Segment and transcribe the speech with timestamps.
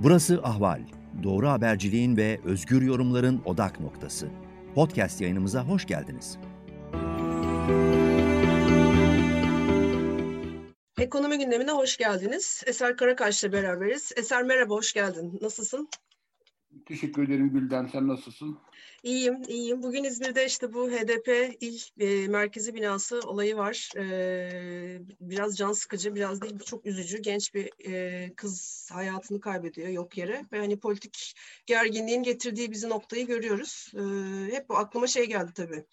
[0.00, 0.80] Burası Ahval.
[1.22, 4.28] Doğru haberciliğin ve özgür yorumların odak noktası.
[4.74, 6.38] Podcast yayınımıza hoş geldiniz.
[10.98, 12.62] Ekonomi gündemine hoş geldiniz.
[12.66, 14.12] Eser Karakaş'la beraberiz.
[14.16, 15.38] Eser merhaba, hoş geldin.
[15.42, 15.88] Nasılsın?
[16.86, 17.86] Teşekkür ederim Gülden.
[17.86, 18.58] Sen nasılsın?
[19.02, 19.82] İyiyim, iyiyim.
[19.82, 23.90] Bugün İzmir'de işte bu HDP il e, merkezi binası olayı var.
[23.96, 27.22] E, biraz can sıkıcı, biraz değil çok üzücü.
[27.22, 30.44] Genç bir e, kız hayatını kaybediyor yok yere.
[30.52, 31.34] Ve hani politik
[31.66, 33.92] gerginliğin getirdiği bizi noktayı görüyoruz.
[33.94, 34.00] E,
[34.52, 35.84] hep bu aklıma şey geldi tabii.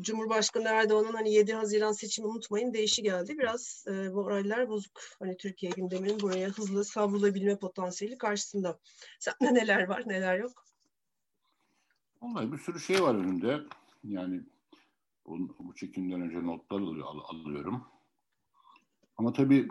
[0.00, 3.38] Cumhurbaşkanı Erdoğan'ın hani 7 Haziran seçimi unutmayın değişi geldi.
[3.38, 5.00] Biraz e, moraller bozuk.
[5.18, 8.78] Hani Türkiye gündeminin buraya hızlı savrulabilme potansiyeli karşısında.
[9.20, 10.64] Sende neler var neler yok?
[12.22, 13.60] Vallahi bir sürü şey var önümde.
[14.04, 14.42] Yani
[15.26, 17.84] bu, bu çekimden önce notlar al, alıyorum.
[19.16, 19.68] Ama tabii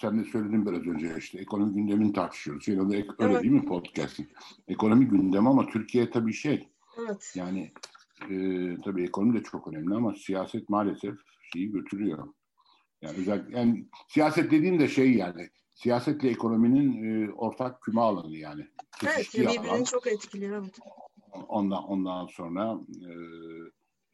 [0.00, 2.64] sen de söyledin biraz önce işte ekonomi gündemini tartışıyoruz.
[2.64, 3.42] Şey, öyle, öyle evet.
[3.42, 4.28] değil mi podcast'in?
[4.68, 6.68] Ekonomi gündemi ama Türkiye tabii şey.
[6.98, 7.32] Evet.
[7.34, 7.72] Yani
[8.22, 8.36] e,
[8.84, 11.14] tabii ekonomi de çok önemli ama siyaset maalesef
[11.52, 12.28] şeyi götürüyor.
[13.02, 18.66] Yani özel yani siyaset dediğim de şey yani siyasetle ekonominin e, ortak küme alanı yani.
[19.04, 19.84] Evet, birbirini alan.
[19.84, 20.62] çok etkiliyor.
[20.62, 20.78] Evet.
[21.48, 23.12] Ondan ondan sonra e,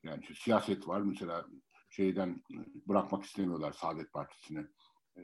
[0.03, 1.47] yani işte siyaset var mesela
[1.91, 2.43] şeyden
[2.89, 4.67] bırakmak istemiyorlar Saadet Partisi'ni
[5.17, 5.23] e,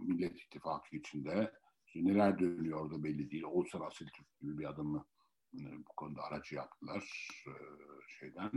[0.00, 1.52] Millet İttifakı içinde.
[1.86, 3.42] İşte neler dönüyor orada belli değil.
[3.42, 5.04] Oğuzhan Asiltürk gibi bir adamı
[5.52, 7.52] bu konuda aracı yaptılar e,
[8.20, 8.50] şeyden.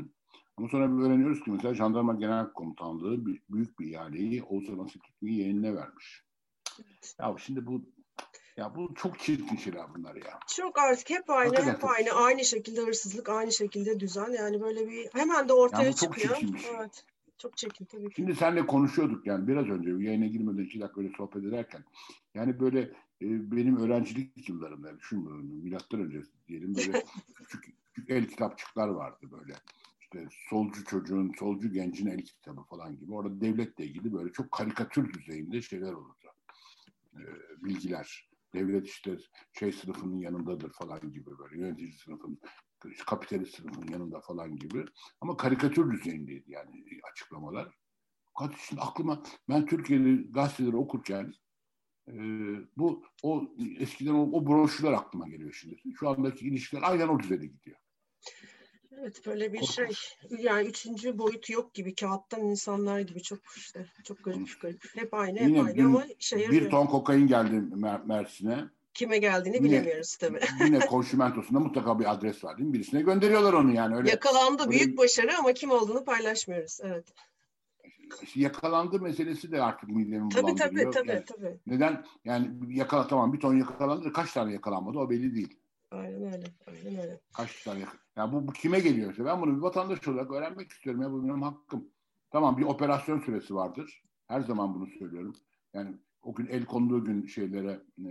[0.57, 6.23] Ama sonra öğreniyoruz ki mesela Jandarma Genel Komutanlığı büyük bir ihaleyi Oğuzhan Asiltürk'ün yeğenine vermiş.
[6.79, 7.15] Evet.
[7.19, 7.85] Ya şimdi bu
[8.57, 10.39] ya bu çok çirkin şeyler bunlar ya.
[10.47, 12.11] Çok artık hep aynı, Hakikaten hep aynı.
[12.11, 14.29] Aynı şekilde hırsızlık, aynı şekilde düzen.
[14.29, 16.35] Yani böyle bir hemen de ortaya yani çok çıkıyor.
[16.35, 16.65] Çirkinmiş.
[16.75, 17.05] Evet.
[17.37, 18.15] Çok çirkin tabii ki.
[18.15, 21.83] Şimdi senle konuşuyorduk yani biraz önce yayına girmeden iki dakika öyle sohbet ederken.
[22.33, 22.93] Yani böyle
[23.25, 25.45] benim öğrencilik yıllarımda düşünmüyorum.
[25.45, 27.03] Milattan önce diyelim böyle
[27.35, 29.53] küçük, küçük el kitapçıklar vardı böyle.
[30.01, 33.13] İşte solcu çocuğun, solcu gencin el kitabı falan gibi.
[33.13, 36.27] Orada devletle ilgili böyle çok karikatür düzeyinde şeyler olurdu.
[37.13, 37.21] E,
[37.63, 39.17] bilgiler devlet işte
[39.59, 42.39] şey sınıfının yanındadır falan gibi böyle yönetici sınıfın
[43.05, 44.85] kapitalist sınıfın yanında falan gibi
[45.21, 47.75] ama karikatür düzeyindeydi yani açıklamalar.
[48.33, 51.33] Fakat şimdi aklıma ben Türkiye'de gazeteleri okurken
[52.07, 52.13] e,
[52.77, 53.43] bu o
[53.79, 55.75] eskiden o, o broşürler aklıma geliyor şimdi.
[55.99, 57.77] Şu andaki ilişkiler aynen o düzeyde gidiyor.
[59.01, 59.89] Evet böyle bir şey
[60.39, 64.85] yani üçüncü boyut yok gibi kağıttan insanlar gibi çok işte çok garip garip.
[64.95, 66.65] Hep aynı hep Yine aynı dün, ama şey yarıyor.
[66.65, 68.65] Bir ton kokain geldi Mer Mersin'e.
[68.93, 70.39] Kime geldiğini yine, bilemiyoruz tabii.
[70.65, 72.73] Yine konşimentosunda mutlaka bir adres var değil mi?
[72.73, 73.95] Birisine gönderiyorlar onu yani.
[73.95, 76.79] Öyle, Yakalandı öyle, büyük başarı ama kim olduğunu paylaşmıyoruz.
[76.83, 77.05] Evet.
[78.35, 80.91] Yakalandı meselesi de artık midemi tabii, bulandırıyor.
[80.91, 81.59] Tabii tabii yani, tabii.
[81.67, 82.05] Neden?
[82.25, 85.59] Yani yakala tamam bir ton yakalandı kaç tane yakalanmadı o belli değil.
[85.91, 86.45] Aynen öyle.
[86.67, 87.19] Aynen öyle.
[87.33, 87.85] Kaç tane
[88.15, 89.25] Ya bu, bu kime geliyor işte?
[89.25, 91.01] Ben bunu bir vatandaş olarak öğrenmek istiyorum.
[91.01, 91.87] Ya bu benim hakkım.
[92.31, 94.03] Tamam bir operasyon süresi vardır.
[94.27, 95.35] Her zaman bunu söylüyorum.
[95.73, 98.09] Yani o gün el konduğu gün şeylere e,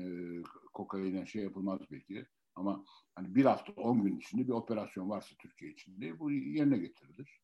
[0.72, 2.26] kokaine şey yapılmaz belki.
[2.54, 2.84] Ama
[3.14, 7.40] hani bir hafta on gün içinde bir operasyon varsa Türkiye içinde bu yerine getirilir.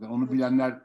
[0.00, 0.82] Onu bilenler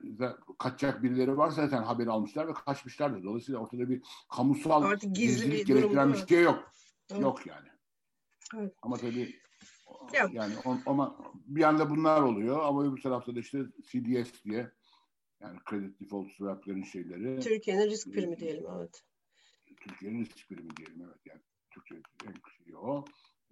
[0.59, 3.23] kaçacak birileri varsa zaten haber almışlar ve kaçmışlardır.
[3.23, 6.71] Dolayısıyla ortada bir kamusal Artık gizli bir gerektiren bir şey yok.
[7.11, 7.21] Evet.
[7.21, 7.67] Yok yani.
[8.55, 8.73] Evet.
[8.81, 9.39] Ama tabii
[10.13, 10.29] ya.
[10.33, 13.59] yani on, ama bir yanda bunlar oluyor ama öbür tarafta da işte
[13.91, 14.71] CDS diye
[15.41, 17.39] yani kredi default swap'ların şeyleri.
[17.39, 19.03] Türkiye'nin risk primi e, diyelim evet.
[19.81, 21.41] Türkiye'nin risk primi diyelim evet yani
[21.71, 21.95] Türkçe
[22.25, 23.05] en şeyi o.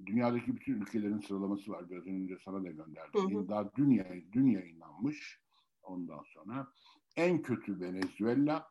[0.05, 1.89] Dünyadaki bütün ülkelerin sıralaması var.
[1.89, 3.35] Biraz önce sana da gönderdim.
[3.35, 3.49] Hı hı.
[3.49, 5.41] Daha dünya, dün yayınlanmış.
[5.83, 6.67] Ondan sonra
[7.15, 8.67] en kötü Venezuela,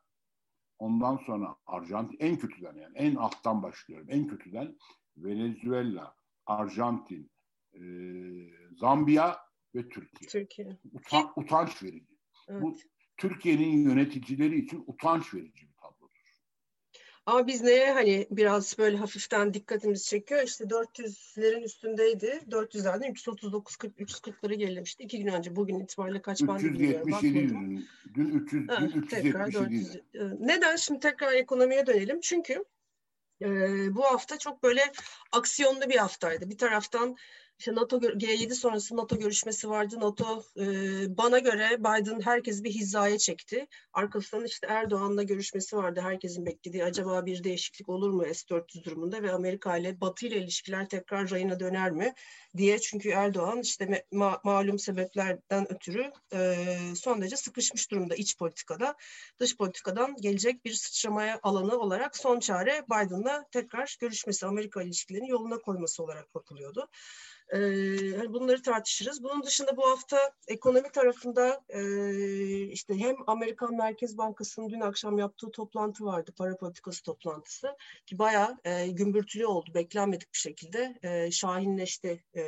[0.79, 4.07] ondan sonra Arjantin en kötüden yani en alttan başlıyorum.
[4.11, 4.77] En kötüden
[5.17, 6.15] Venezuela,
[6.47, 7.31] Arjantin,
[7.75, 7.81] e,
[8.77, 9.39] Zambiya
[9.75, 10.29] ve Türkiye.
[10.29, 10.79] Türkiye.
[10.93, 12.17] Utan, utanç verici.
[12.49, 12.63] Evet.
[12.63, 12.77] Bu
[13.17, 15.69] Türkiye'nin yöneticileri için utanç verici.
[17.27, 20.43] Ama biz neye hani biraz böyle hafiften dikkatimiz çekiyor.
[20.43, 22.41] İşte 400'lerin üstündeydi.
[22.51, 25.05] 400'lerden 339 40 340'ları gerilemişti.
[25.05, 27.49] İki gün önce bugün itibariyle kaç bandı 377
[28.15, 30.05] dün 300 ha, dün 377.
[30.41, 32.21] Neden şimdi tekrar ekonomiye dönelim?
[32.21, 32.65] Çünkü
[33.43, 33.49] e,
[33.95, 34.93] bu hafta çok böyle
[35.33, 36.51] aksiyonlu bir haftaydı.
[36.51, 37.17] Bir taraftan
[37.65, 39.97] işte NATO G7 sonrası NATO görüşmesi vardı.
[40.01, 40.67] NATO e,
[41.19, 43.67] bana göre Biden herkes bir hizaya çekti.
[43.93, 46.01] Arkasından işte Erdoğan'la görüşmesi vardı.
[46.03, 50.89] Herkesin beklediği acaba bir değişiklik olur mu S-400 durumunda ve Amerika ile Batı ile ilişkiler
[50.89, 52.15] tekrar rayına döner mi
[52.57, 52.79] diye.
[52.79, 56.67] Çünkü Erdoğan işte ma malum sebeplerden ötürü e,
[56.97, 58.97] son derece sıkışmış durumda iç politikada.
[59.41, 65.59] Dış politikadan gelecek bir sıçramaya alanı olarak son çare Biden'la tekrar görüşmesi, Amerika ilişkilerini yoluna
[65.59, 66.89] koyması olarak bakılıyordu.
[67.53, 69.23] Hani bunları tartışırız.
[69.23, 70.19] Bunun dışında bu hafta
[70.49, 71.83] ekonomi tarafında e,
[72.67, 77.77] işte hem Amerikan Merkez Bankası'nın dün akşam yaptığı toplantı vardı, para politikası toplantısı
[78.07, 82.43] ki bayağı e, gümbürtülü oldu, beklenmedik bir şekilde e, şahinleşti e,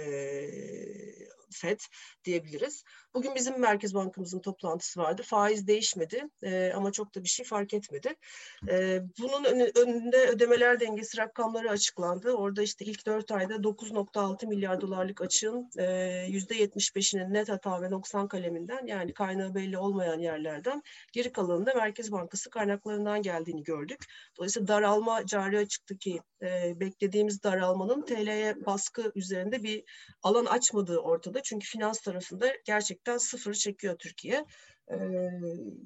[1.56, 1.80] FED
[2.24, 2.84] diyebiliriz.
[3.14, 5.22] Bugün bizim Merkez Bankamızın toplantısı vardı.
[5.22, 8.14] Faiz değişmedi e, ama çok da bir şey fark etmedi.
[8.68, 9.44] E, bunun
[9.74, 12.32] önünde ödemeler dengesi rakamları açıklandı.
[12.32, 15.84] Orada işte ilk 4 ayda 9.6 milyar dolarlık açığın e,
[16.30, 20.82] %75'inin net hata ve noksan kaleminden yani kaynağı belli olmayan yerlerden
[21.12, 24.04] geri kalanında Merkez Bankası kaynaklarından geldiğini gördük.
[24.38, 29.84] Dolayısıyla daralma cari açıktaki e, beklediğimiz daralmanın TL'ye baskı üzerinde bir
[30.22, 31.42] alan açmadığı ortada.
[31.46, 34.44] Çünkü finans tarafında gerçekten sıfır çekiyor Türkiye.
[34.90, 34.96] E,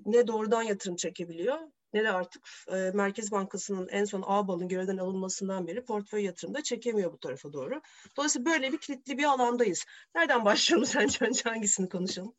[0.06, 1.58] ne doğrudan yatırım çekebiliyor
[1.92, 7.12] ne de artık e, Merkez Bankası'nın en son A-Bal'ın görevden alınmasından beri portföy yatırımda çekemiyor
[7.12, 7.80] bu tarafa doğru.
[8.16, 9.84] Dolayısıyla böyle bir kilitli bir alandayız.
[10.14, 11.24] Nereden başlayalım sence?
[11.24, 12.34] Önce hangisini konuşalım?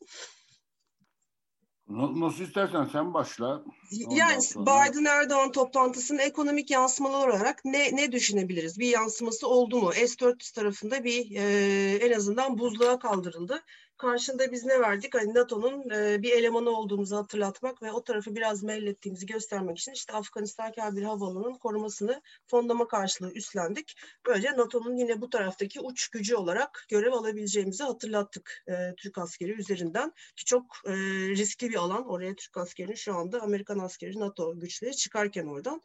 [1.92, 3.62] Nasıl istersen sen başla.
[4.10, 4.66] yani sonra...
[4.66, 8.78] Biden-Erdoğan toplantısının ekonomik yansımalar olarak ne ne düşünebiliriz?
[8.78, 9.92] Bir yansıması oldu mu?
[9.92, 13.62] S-400 tarafında bir e, en azından buzluğa kaldırıldı
[14.02, 15.14] karşında biz ne verdik?
[15.14, 20.12] Hani NATO'nun e, bir elemanı olduğumuzu hatırlatmak ve o tarafı biraz meylettiğimizi göstermek için işte
[20.12, 23.94] Afganistan Kabil Havaalanı'nın korumasını fonlama karşılığı üstlendik.
[24.26, 30.12] Böylece NATO'nun yine bu taraftaki uç gücü olarak görev alabileceğimizi hatırlattık e, Türk askeri üzerinden.
[30.36, 30.92] Ki çok e,
[31.28, 32.08] riskli bir alan.
[32.08, 35.82] Oraya Türk askerinin şu anda Amerikan askeri NATO güçleri çıkarken oradan.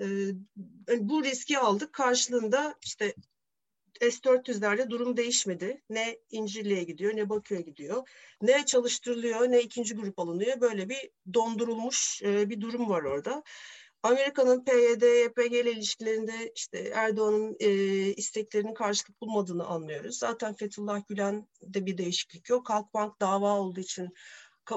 [0.00, 0.06] E,
[0.98, 1.92] bu riski aldık.
[1.92, 3.14] Karşılığında işte
[4.00, 5.82] S-400'lerde durum değişmedi.
[5.90, 8.08] Ne İncirli'ye gidiyor, ne Bakü'ye gidiyor.
[8.42, 10.60] Ne çalıştırılıyor, ne ikinci grup alınıyor.
[10.60, 13.42] Böyle bir dondurulmuş e, bir durum var orada.
[14.02, 17.68] Amerika'nın PYD, YPG ile ilişkilerinde işte Erdoğan'ın e,
[18.14, 20.18] isteklerinin karşılık bulmadığını anlıyoruz.
[20.18, 22.70] Zaten Fethullah Gülen'de bir değişiklik yok.
[22.70, 24.08] Halkbank dava olduğu için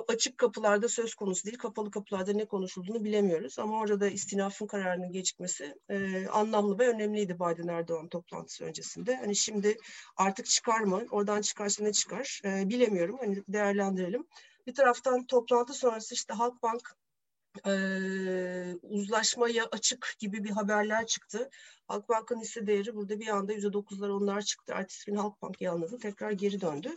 [0.07, 3.59] açık kapılarda söz konusu değil, kapalı kapılarda ne konuşulduğunu bilemiyoruz.
[3.59, 9.15] Ama orada da istinafın kararının gecikmesi e, anlamlı ve önemliydi Biden-Erdoğan toplantısı öncesinde.
[9.15, 9.77] Hani şimdi
[10.17, 13.17] artık çıkar mı, oradan çıkarsa ne çıkar e, bilemiyorum.
[13.19, 14.27] Hani değerlendirelim.
[14.67, 16.98] Bir taraftan toplantı sonrası işte Halkbank
[17.65, 17.73] e,
[18.81, 21.49] uzlaşmaya açık gibi bir haberler çıktı.
[21.87, 24.73] Halkbank'ın hisse değeri burada bir anda %9'lar onlar çıktı.
[24.75, 25.97] Ertesi gün Halkbank yanladı.
[25.99, 26.95] Tekrar geri döndü.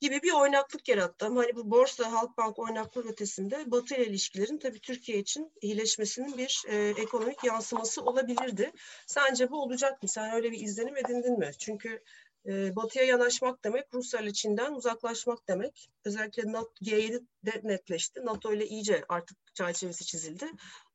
[0.00, 1.26] Gibi bir oynaklık yarattı.
[1.26, 6.62] Ama hani bu borsa Halkbank oynaklık ötesinde Batı ile ilişkilerin tabii Türkiye için iyileşmesinin bir
[6.68, 8.72] e, ekonomik yansıması olabilirdi.
[9.06, 10.08] Sence bu olacak mı?
[10.08, 11.50] Sen öyle bir izlenim edindin mi?
[11.58, 12.02] Çünkü
[12.48, 15.90] e, batıya yanaşmak demek Rusya ile Çin'den uzaklaşmak demek.
[16.04, 18.20] Özellikle NATO, G7 de netleşti.
[18.24, 20.46] NATO ile iyice artık çerçevesi çizildi.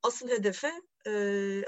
[0.04, 0.72] Asıl hedefe
[1.06, 1.12] e,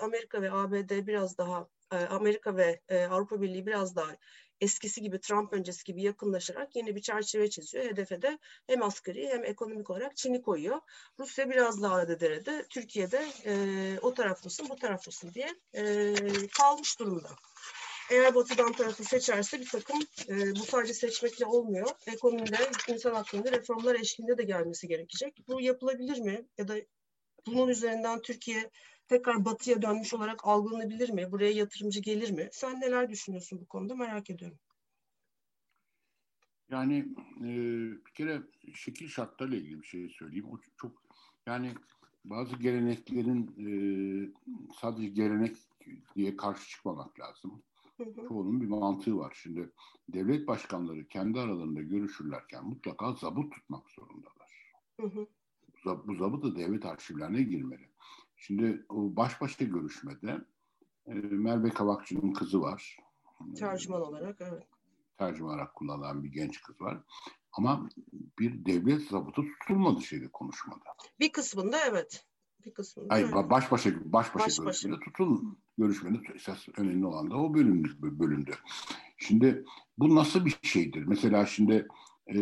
[0.02, 4.16] Amerika ve ABD biraz daha e, Amerika ve e, Avrupa Birliği biraz daha
[4.62, 7.86] eskisi gibi Trump öncesi gibi yakınlaşarak yeni bir çerçeve çiziyor.
[7.86, 10.80] Hedefe de hem askeri hem ekonomik olarak Çin'i koyuyor.
[11.20, 12.66] Rusya biraz daha arada derede.
[12.70, 13.54] Türkiye'de e,
[14.02, 16.14] o taraf mısın bu taraf mısın diye e,
[16.58, 17.30] kalmış durumda.
[18.10, 20.00] Eğer Batı'dan tarafı seçerse bir takım
[20.30, 21.90] e, bu sadece seçmekle olmuyor.
[22.08, 22.58] Ekonomide,
[22.88, 25.44] insan haklarında reformlar eşliğinde de gelmesi gerekecek.
[25.48, 26.46] Bu yapılabilir mi?
[26.58, 26.76] Ya da
[27.48, 28.70] bunun üzerinden Türkiye
[29.08, 31.32] tekrar batıya dönmüş olarak algılanabilir mi?
[31.32, 32.50] Buraya yatırımcı gelir mi?
[32.52, 34.60] Sen neler düşünüyorsun bu konuda merak ediyorum.
[36.70, 36.98] Yani
[37.40, 37.50] e,
[38.06, 38.42] bir kere
[38.76, 40.50] şekil şartlarla ilgili bir şey söyleyeyim.
[40.52, 41.04] O çok
[41.48, 41.74] yani
[42.26, 43.66] bazı geleneklerin e,
[44.82, 45.58] sadece gelenek
[46.16, 47.64] diye karşı çıkmamak lazım.
[48.28, 49.38] Çoğunun bir mantığı var.
[49.42, 49.72] Şimdi
[50.10, 54.74] devlet başkanları kendi aralarında görüşürlerken mutlaka zabıt tutmak zorundalar.
[55.00, 55.28] Hı hı.
[56.08, 57.90] Bu zabıt da devlet arşivlerine girmeli.
[58.38, 60.42] Şimdi o baş başa görüşmede
[61.06, 62.98] e, Merve Kavakçı'nın kızı var.
[63.56, 64.68] Tercüman olarak evet.
[65.18, 67.04] Tercüman olarak kullanılan bir genç kız var.
[67.52, 67.90] Ama
[68.40, 70.84] bir devlet zabıtı tutulmadı şeyde konuşmada.
[71.20, 72.26] Bir kısmında evet.
[72.66, 73.14] Bir kısmında.
[73.14, 75.34] Hayır, baş başa baş başa baş görüşmede başa.
[75.78, 78.52] görüşmede esas önemli olan da o bölümdü, bölümdü.
[79.18, 79.66] Şimdi
[79.98, 81.04] bu nasıl bir şeydir?
[81.04, 81.88] Mesela şimdi
[82.34, 82.38] e,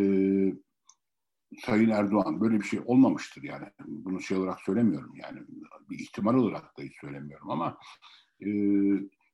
[1.66, 3.66] Sayın Erdoğan böyle bir şey olmamıştır yani.
[3.86, 5.40] Bunu şey olarak söylemiyorum yani.
[5.90, 7.78] Bir ihtimal olarak da hiç söylemiyorum ama
[8.40, 8.48] e,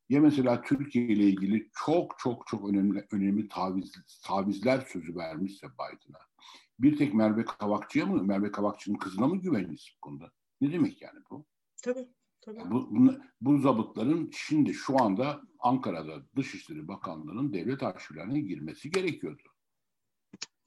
[0.09, 3.93] ya mesela Türkiye ile ilgili çok çok çok önemli önemli taviz,
[4.25, 6.19] tavizler sözü vermişse Biden'a
[6.78, 10.33] bir tek Merve Kavakçı'ya mı, Merve Kavakçı'nın kızına mı güveniniz bu konuda?
[10.61, 11.47] Ne demek yani bu?
[11.83, 12.09] Tabii.
[12.41, 12.71] Tabii.
[12.71, 19.43] Bu, bu, bu zabıtların şimdi şu anda Ankara'da Dışişleri Bakanlığı'nın devlet arşivlerine girmesi gerekiyordu.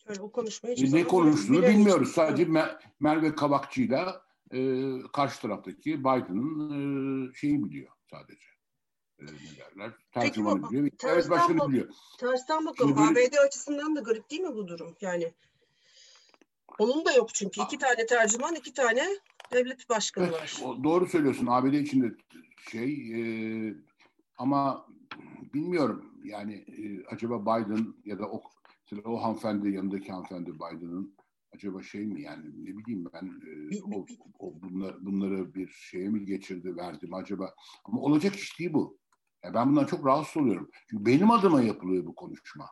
[0.05, 2.11] Öyle o konuşmayı E, ne konuştuğunu bilmiyoruz.
[2.11, 8.45] Sadece Mer Merve Kavakçı'yla e, karşı taraftaki Biden'ın e, şeyi biliyor sadece.
[9.19, 9.91] E, ne derler?
[10.11, 10.89] Tercümanı bu, biliyor.
[11.03, 11.87] Evet başkanı bak, biliyor.
[12.19, 12.97] Tersten bakalım.
[12.97, 13.27] Böyle...
[13.27, 14.95] ABD açısından da garip değil mi bu durum?
[15.01, 15.33] Yani
[16.79, 17.61] onun da yok çünkü.
[17.61, 19.07] iki tane tercüman, iki tane
[19.53, 20.61] devlet başkanı var.
[20.83, 21.47] Doğru söylüyorsun.
[21.47, 22.15] ABD içinde
[22.71, 23.73] şey e,
[24.37, 24.85] ama
[25.53, 28.41] bilmiyorum yani e, acaba Biden ya da o
[29.05, 31.15] o hanımefendi yanındaki hanımefendi Biden'ın
[31.55, 34.05] acaba şey mi yani ne bileyim ben e, o,
[34.39, 38.99] o bunlar, bunları bir şeye mi geçirdi verdi mi acaba ama olacak iş değil bu.
[39.43, 40.69] Yani ben bundan çok rahatsız oluyorum.
[40.89, 42.69] Çünkü benim adıma yapılıyor bu konuşma.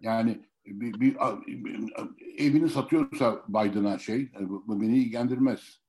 [0.00, 1.92] Yani bir, bir, bir
[2.38, 5.80] evini satıyorsa Biden'a şey bu beni ilgilendirmez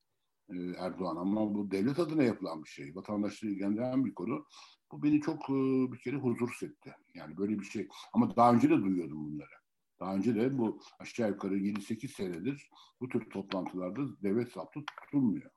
[0.77, 2.96] Erdoğan ama bu devlet adına yapılan bir şey.
[2.96, 4.46] Vatandaşlığı ilgilendiren bir konu.
[4.91, 5.50] Bu beni çok
[5.93, 6.96] bir kere huzursuz etti.
[7.13, 7.88] Yani böyle bir şey.
[8.13, 9.57] Ama daha önce de duyuyordum bunları.
[10.00, 12.69] Daha önce de bu aşağı yukarı 7-8 senedir
[13.01, 15.51] bu tür toplantılarda devlet zaptı tutulmuyor.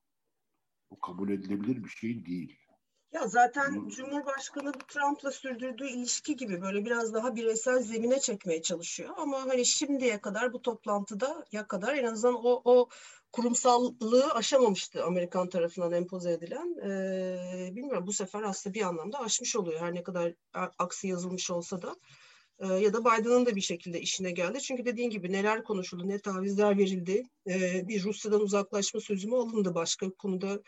[0.91, 2.59] Bu kabul edilebilir bir şey değil.
[3.13, 9.11] Ya zaten Cumhurbaşkanı Trump'la sürdürdüğü ilişki gibi böyle biraz daha bireysel zemine çekmeye çalışıyor.
[9.17, 12.89] Ama hani şimdiye kadar bu toplantıda ya kadar en azından o, o
[13.33, 16.77] kurumsallığı aşamamıştı Amerikan tarafından empoze edilen.
[16.85, 20.35] Ee, bilmiyorum bu sefer aslında bir anlamda aşmış oluyor her ne kadar
[20.79, 21.97] aksi yazılmış olsa da.
[22.59, 24.61] Ee, ya da Biden'ın da bir şekilde işine geldi.
[24.61, 27.23] Çünkü dediğin gibi neler konuşuldu, ne tavizler verildi.
[27.49, 30.61] Ee, bir Rusya'dan uzaklaşma sözü mü alındı başka konuda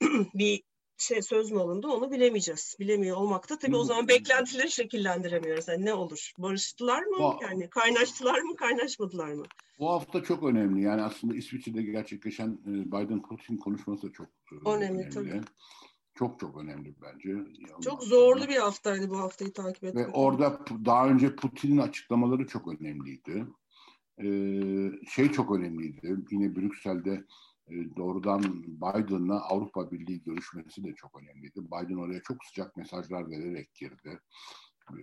[0.34, 0.62] bir
[0.98, 2.76] şey söz mü alındı onu bilemeyeceğiz.
[2.80, 3.58] Bilemiyor olmakta.
[3.58, 5.68] Tabii o zaman beklentileri şekillendiremiyoruz.
[5.68, 6.32] Yani ne olur?
[6.38, 7.18] Barıştılar mı?
[7.18, 8.56] Bu, yani kaynaştılar mı?
[8.56, 9.44] Kaynaşmadılar mı?
[9.78, 10.82] Bu hafta çok önemli.
[10.82, 14.26] Yani aslında İsviçre'de gerçekleşen e, Biden-Putin konuşması da çok
[14.66, 14.84] önemli.
[14.84, 15.10] önemli.
[15.10, 15.40] Tabii.
[16.14, 17.34] Çok çok önemli bence.
[17.84, 20.06] Çok zorlu bir haftaydı bu haftayı takip etmek.
[20.06, 23.46] Ve orada daha önce Putin'in açıklamaları çok önemliydi.
[24.18, 26.16] Ee, şey çok önemliydi.
[26.30, 27.24] Yine Brüksel'de
[27.96, 31.60] doğrudan Biden'la Avrupa Birliği görüşmesi de çok önemliydi.
[31.64, 34.20] Biden oraya çok sıcak mesajlar vererek girdi.
[34.90, 34.98] E,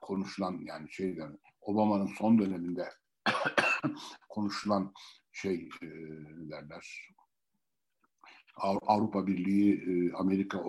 [0.00, 2.88] konuşulan yani şeyden Obama'nın son döneminde
[4.28, 4.92] konuşulan
[5.32, 5.88] şey e,
[6.50, 7.12] derler
[8.56, 10.62] Avrupa Birliği, Amerika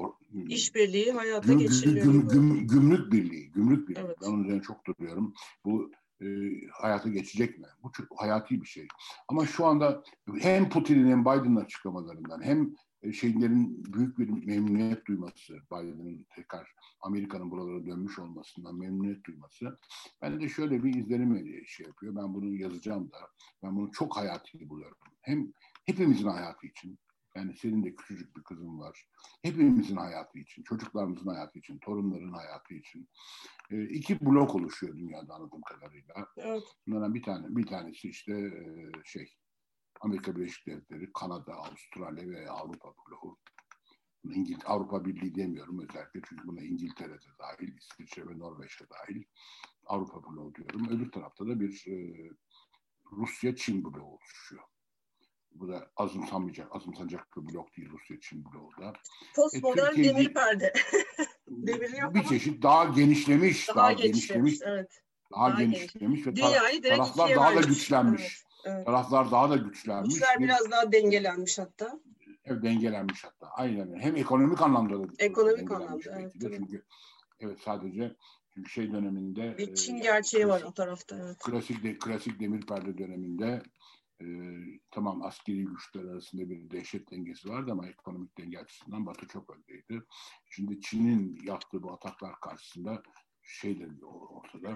[0.48, 2.06] işbirliği hayata geçiriyor.
[2.06, 4.02] Güm, güm, gümrük Birliği, gümrük Birliği.
[4.06, 4.18] Evet.
[4.22, 5.34] Ben onun üzerine çok duruyorum.
[5.66, 5.92] Bu
[6.22, 6.26] e,
[6.72, 7.68] hayata geçecek mi?
[7.84, 8.88] Bu çok hayati bir şey.
[9.28, 10.04] Ama şu anda
[10.40, 17.52] hem Putin'in hem Biden'ın açıklamalarından hem e, şeylerin büyük bir memnuniyet duyması, Biden'ın tekrar Amerika'nın
[17.52, 19.80] buralara dönmüş olmasından memnuniyet duyması.
[20.22, 22.16] Ben de şöyle bir izlenim şey yapıyor.
[22.16, 23.18] Ben bunu yazacağım da.
[23.64, 24.98] Ben bunu çok hayati buluyorum.
[25.22, 25.54] Hem
[25.86, 27.00] hepimizin hayatı için,
[27.36, 29.06] yani senin de küçücük bir kızın var.
[29.42, 33.10] Hepimizin hayatı için, çocuklarımızın hayatı için, torunların hayatı için.
[33.72, 36.14] E, iki blok oluşuyor dünyada anladığım kadarıyla.
[36.38, 36.64] Evet.
[36.88, 39.34] Bunlardan bir tane, bir tanesi işte e, şey
[40.02, 43.38] Amerika Birleşik Devletleri, Kanada, Avustralya ve Avrupa bloğu.
[44.24, 49.24] İngiliz Avrupa Birliği demiyorum özellikle çünkü buna İngiltere de dahil, İsviçre ve Norveç de dahil.
[49.86, 50.90] Avrupa bloğu diyorum.
[50.90, 52.30] Öbür tarafta da bir e,
[53.12, 54.64] Rusya-Çin bloğu oluşuyor.
[55.56, 58.94] Bu da azımsanmayacak, azımsanacak bir blok değil Rusya Çin bloğu da.
[59.36, 60.74] Postmodern e, demir perde.
[61.48, 62.24] Bir ama.
[62.24, 65.02] çeşit daha genişlemiş, daha, daha genişlemiş, genişlemiş evet.
[65.32, 67.66] Daha, daha genişlemiş ve Dünyayı taraflar daha vermiş.
[67.66, 68.22] da güçlenmiş.
[68.22, 68.86] Evet, evet.
[68.86, 70.14] Taraflar daha da güçlenmiş.
[70.14, 72.00] Güçler biraz daha dengelenmiş hatta.
[72.46, 73.48] Evet, dengelenmiş hatta.
[73.48, 74.00] Aynen.
[74.00, 76.86] Hem ekonomik anlamda da ekonomik anlamda evet, çünkü
[77.40, 78.16] evet sadece
[78.54, 81.38] çünkü şey döneminde bir Çin e, gerçeği klasik, var o tarafta evet.
[81.38, 83.64] Klasik de, klasik demir perde döneminde
[84.24, 84.28] e,
[84.92, 90.04] tamam askeri güçler arasında bir dehşet dengesi vardı ama ekonomik denge açısından Batı çok öndeydi.
[90.46, 93.04] Şimdi Çin'in yaptığı bu ataklar karşısında
[93.44, 94.76] şey de ortada.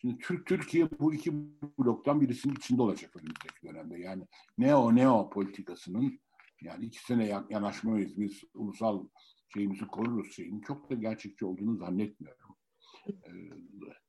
[0.00, 1.32] Şimdi Türk Türkiye bu iki
[1.78, 3.98] bloktan birisinin içinde olacak önümüzdeki dönemde.
[3.98, 4.26] Yani
[4.58, 6.20] neo neo politikasının
[6.62, 9.08] yani iki sene yanaşmayız biz ulusal
[9.54, 12.56] şeyimizi koruruz şeyin çok da gerçekçi olduğunu zannetmiyorum.
[13.08, 13.30] Ee,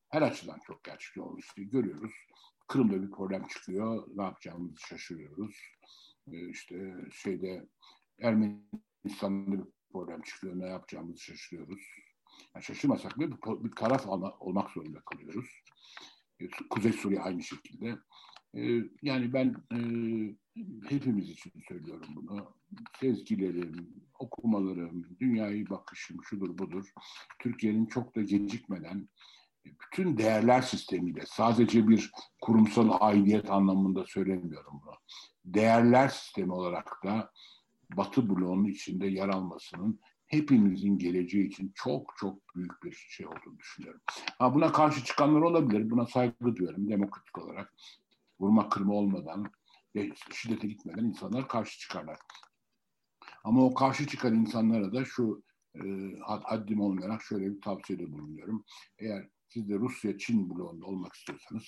[0.10, 2.14] her açıdan çok gerçekçi işte görüyoruz.
[2.70, 4.08] Kırım'da bir problem çıkıyor.
[4.16, 5.56] Ne yapacağımızı şaşırıyoruz.
[6.32, 7.68] Ee, işte şeyde
[8.22, 10.60] Ermenistan'da bir problem çıkıyor.
[10.60, 11.82] Ne yapacağımızı şaşırıyoruz.
[12.56, 14.08] Yani şaşırmasak bile bir, bir taraf
[14.40, 15.50] olmak zorunda kalıyoruz.
[16.40, 17.98] Ee, Kuzey Suriye aynı şekilde.
[18.56, 19.80] Ee, yani ben e,
[20.90, 22.56] hepimiz için söylüyorum bunu.
[23.00, 26.92] Sezgilerim, okumalarım, dünyayı bakışım şudur budur.
[27.40, 29.10] Türkiye'nin çok da gecikmeden
[29.66, 32.12] bütün değerler sistemiyle sadece bir
[32.42, 34.96] kurumsal aidiyet anlamında söylemiyorum bunu.
[35.46, 37.32] Değerler sistemi olarak da
[37.98, 44.02] Batı bloğunun içinde yer almasının hepimizin geleceği için çok çok büyük bir şey olduğunu düşünüyorum.
[44.40, 45.90] Ha, buna karşı çıkanlar olabilir.
[45.90, 47.74] Buna saygı duyuyorum demokratik olarak.
[48.40, 49.52] Vurma kırma olmadan
[49.96, 52.20] ve şiddete gitmeden insanlar karşı çıkarlar.
[53.44, 55.44] Ama o karşı çıkan insanlara da şu
[55.76, 55.80] e,
[56.24, 58.66] haddim olmayarak şöyle bir tavsiyede bulunuyorum.
[58.98, 61.64] Eğer siz de Rusya-Çin bloğunda olmak istiyorsanız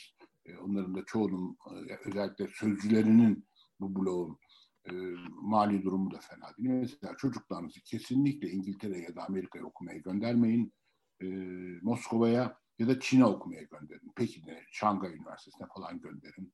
[0.46, 1.58] e, onların da çoğunun
[1.90, 3.48] e, özellikle sözcülerinin
[3.80, 4.40] bu bloğun
[4.90, 4.92] e,
[5.32, 6.70] mali durumu da fena değil.
[6.70, 10.74] Mesela çocuklarınızı kesinlikle İngiltere ya da Amerika'ya okumaya göndermeyin.
[11.22, 11.26] E,
[11.82, 14.12] Moskova'ya ya da Çin'e okumaya gönderin.
[14.16, 16.54] Pekin'e, Şangay Üniversitesi'ne falan gönderin.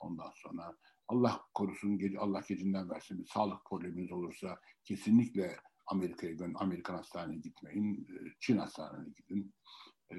[0.00, 0.76] Ondan sonra
[1.08, 7.94] Allah korusun, Allah gecinden versin bir sağlık probleminiz olursa kesinlikle Amerika'ya Amerikan hastaneye gitmeyin.
[7.94, 9.54] E, Çin hastaneye gidin.
[10.12, 10.16] E,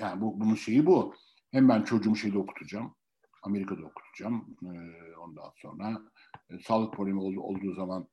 [0.00, 1.14] yani bu, bunun şeyi bu.
[1.50, 2.94] Hem ben çocuğumu şeyde okutacağım.
[3.42, 4.56] Amerika'da okutacağım.
[4.62, 4.70] E,
[5.16, 6.02] ondan sonra
[6.50, 8.08] e, sağlık problemi ol, olduğu zaman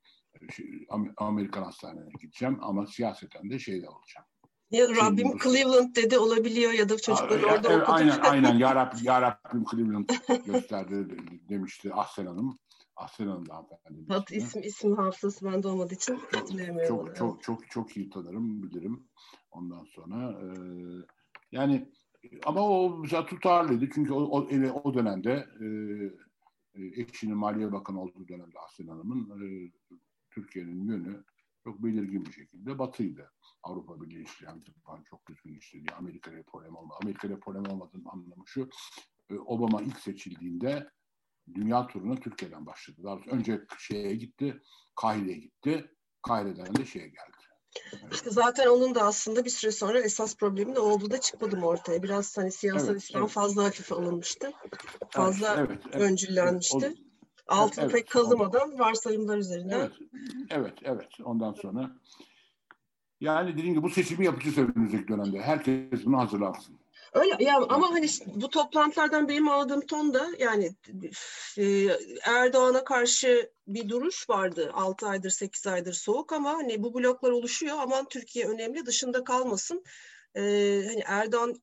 [0.56, 4.28] şey, Amerikan hastanelerine gideceğim ama siyaseten de şeyde olacağım.
[4.72, 8.94] Ya Rabbim Şimdi, Cleveland dedi olabiliyor ya da çocuklar orada evet, Aynen aynen ya, Rab,
[9.02, 10.10] ya Rabbim Cleveland
[10.46, 11.18] gösterdi
[11.50, 12.60] demişti Ahsen Hanım.
[12.96, 14.06] Ahsen Hanım da hanımefendi.
[14.08, 17.06] Hat isim isim hafızası bende olmadığı için hatırlayamıyorum.
[17.06, 19.08] Çok, çok, çok, çok iyi tanırım, bilirim.
[19.52, 20.48] Ondan sonra e,
[21.52, 21.92] yani
[22.46, 24.48] ama o bize tutarlıydı çünkü o, o,
[24.84, 29.72] o dönemde e, eşinin Maliye Bakanı olduğu dönemde Ahsen Hanım'ın e,
[30.32, 31.24] Türkiye'nin yönü
[31.64, 33.32] çok belirgin bir şekilde batıydı.
[33.64, 35.94] Avrupa Birliği işleyen falan çok düzgün işledi.
[35.94, 36.98] Amerika ile problem olmadı.
[37.04, 38.70] Amerika ile problem olmadığının anlamı şu.
[39.30, 40.90] E, Obama ilk seçildiğinde
[41.54, 42.98] dünya turuna Türkiye'den başladı.
[43.04, 44.62] Daha önce şeye gitti,
[44.96, 45.92] Kahire'ye gitti.
[46.22, 47.38] Kahire'den de şeye geldi.
[48.12, 51.66] İşte zaten onun da aslında bir süre sonra esas problemi de olduğu da çıkmadı mı
[51.66, 52.04] ortaya?
[52.04, 53.32] Biraz hani siyasal evet, İslam evet.
[53.32, 54.52] fazla hafife alınmıştı.
[55.10, 56.86] Fazla evet, evet, öncüllenmişti.
[56.86, 56.98] Evet,
[57.48, 59.80] Altına evet, pek kazımadan ondan, varsayımlar üzerinden.
[59.80, 59.92] Evet,
[60.50, 61.10] evet, evet.
[61.24, 61.92] Ondan sonra
[63.22, 65.42] yani dediğim gibi bu seçimi yapacağız önümüzdeki dönemde.
[65.42, 66.80] Herkes bunu hazırlansın.
[67.16, 70.72] Öyle ya ama hani bu toplantılardan benim aldığım ton da yani
[71.58, 71.64] e,
[72.24, 74.72] Erdoğan'a karşı bir duruş vardı.
[74.74, 77.78] 6 aydır 8 aydır soğuk ama hani bu bloklar oluşuyor.
[77.80, 79.84] Aman Türkiye önemli dışında kalmasın.
[80.36, 81.56] Ee, hani Erdoğan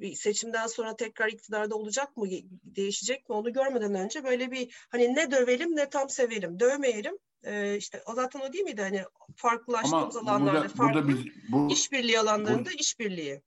[0.00, 2.26] e, seçimden sonra tekrar iktidarda olacak mı,
[2.64, 7.18] değişecek mi onu görmeden önce böyle bir hani ne dövelim ne tam sevelim, dövmeyelim.
[7.44, 9.04] Ee, işte o zaten o değil miydi hani
[9.36, 13.42] farklılaştığımız Ama alanlarda burada, farklı burada biz, bu, işbirliği alanlarında bu, işbirliği.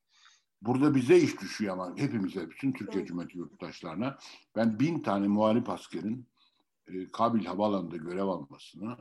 [0.66, 3.08] Burada bize iş düşüyor ama hepimize, bütün Türkiye evet.
[3.08, 4.18] Cumhuriyeti yurttaşlarına.
[4.56, 6.28] Ben bin tane muhalif askerin
[6.88, 8.98] e, Kabil Havaalanı'nda görev almasını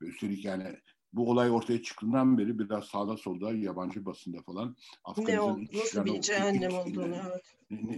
[0.00, 0.76] üstelik yani
[1.12, 4.76] bu olay ortaya çıktığından beri biraz sağda solda yabancı basında falan
[5.18, 7.42] ne oldu, nasıl bir cehennem olduğunu evet.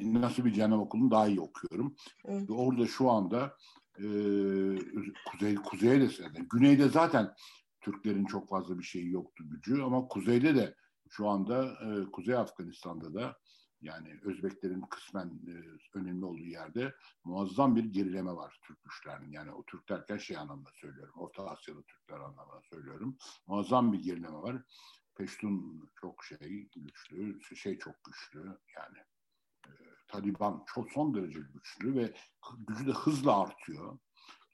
[0.02, 1.96] Nasıl bir cehennem okulunu daha iyi okuyorum.
[2.24, 2.50] Evet.
[2.50, 3.56] Ve orada şu anda
[3.98, 4.04] e,
[5.30, 7.34] kuzey kuzeye de yani güneyde zaten
[7.80, 10.74] Türklerin çok fazla bir şeyi yoktu gücü ama kuzeyde de
[11.08, 13.36] şu anda e, Kuzey Afganistan'da da
[13.80, 15.54] yani Özbeklerin kısmen e,
[15.98, 19.32] önemli olduğu yerde muazzam bir gerileme var Türk güçlerinin.
[19.32, 21.14] Yani o Türk derken şey anlamda söylüyorum.
[21.16, 23.16] Orta Asya'da Türkler anlamında söylüyorum.
[23.46, 24.62] Muazzam bir gerileme var.
[25.14, 28.98] Peştun çok şey güçlü, şey çok güçlü yani.
[29.66, 29.72] E,
[30.08, 32.14] Taliban çok son derece güçlü ve
[32.58, 33.98] gücü de hızla artıyor.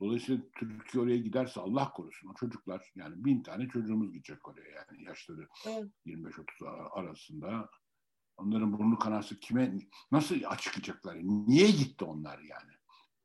[0.03, 5.05] Dolayısıyla Türkiye oraya giderse Allah korusun o çocuklar yani bin tane çocuğumuz gidecek oraya yani
[5.05, 5.91] yaşları evet.
[6.07, 7.69] 25-30 arasında.
[8.37, 9.79] Onların burnu kanası kime
[10.13, 11.17] nasıl açıklayacaklar?
[11.23, 12.73] Niye gitti onlar yani?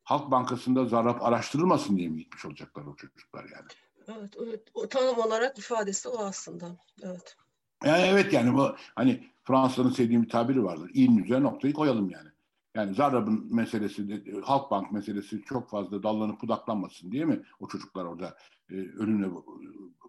[0.04, 3.66] Halk Bankası'nda zarap araştırılmasın diye mi gitmiş olacaklar o çocuklar yani?
[4.08, 4.62] Evet.
[4.74, 6.76] O tanım olarak ifadesi o aslında.
[7.02, 7.36] Evet.
[7.84, 10.90] Yani evet yani bu hani Fransa'nın sevdiği bir tabiri vardır.
[10.94, 12.28] İğnin üzerine noktayı koyalım yani.
[12.78, 18.36] Yani Zarrab'ın meselesi, Halkbank meselesi çok fazla dallanıp budaklanmasın diye mi o çocuklar orada
[18.70, 19.26] e, ölümle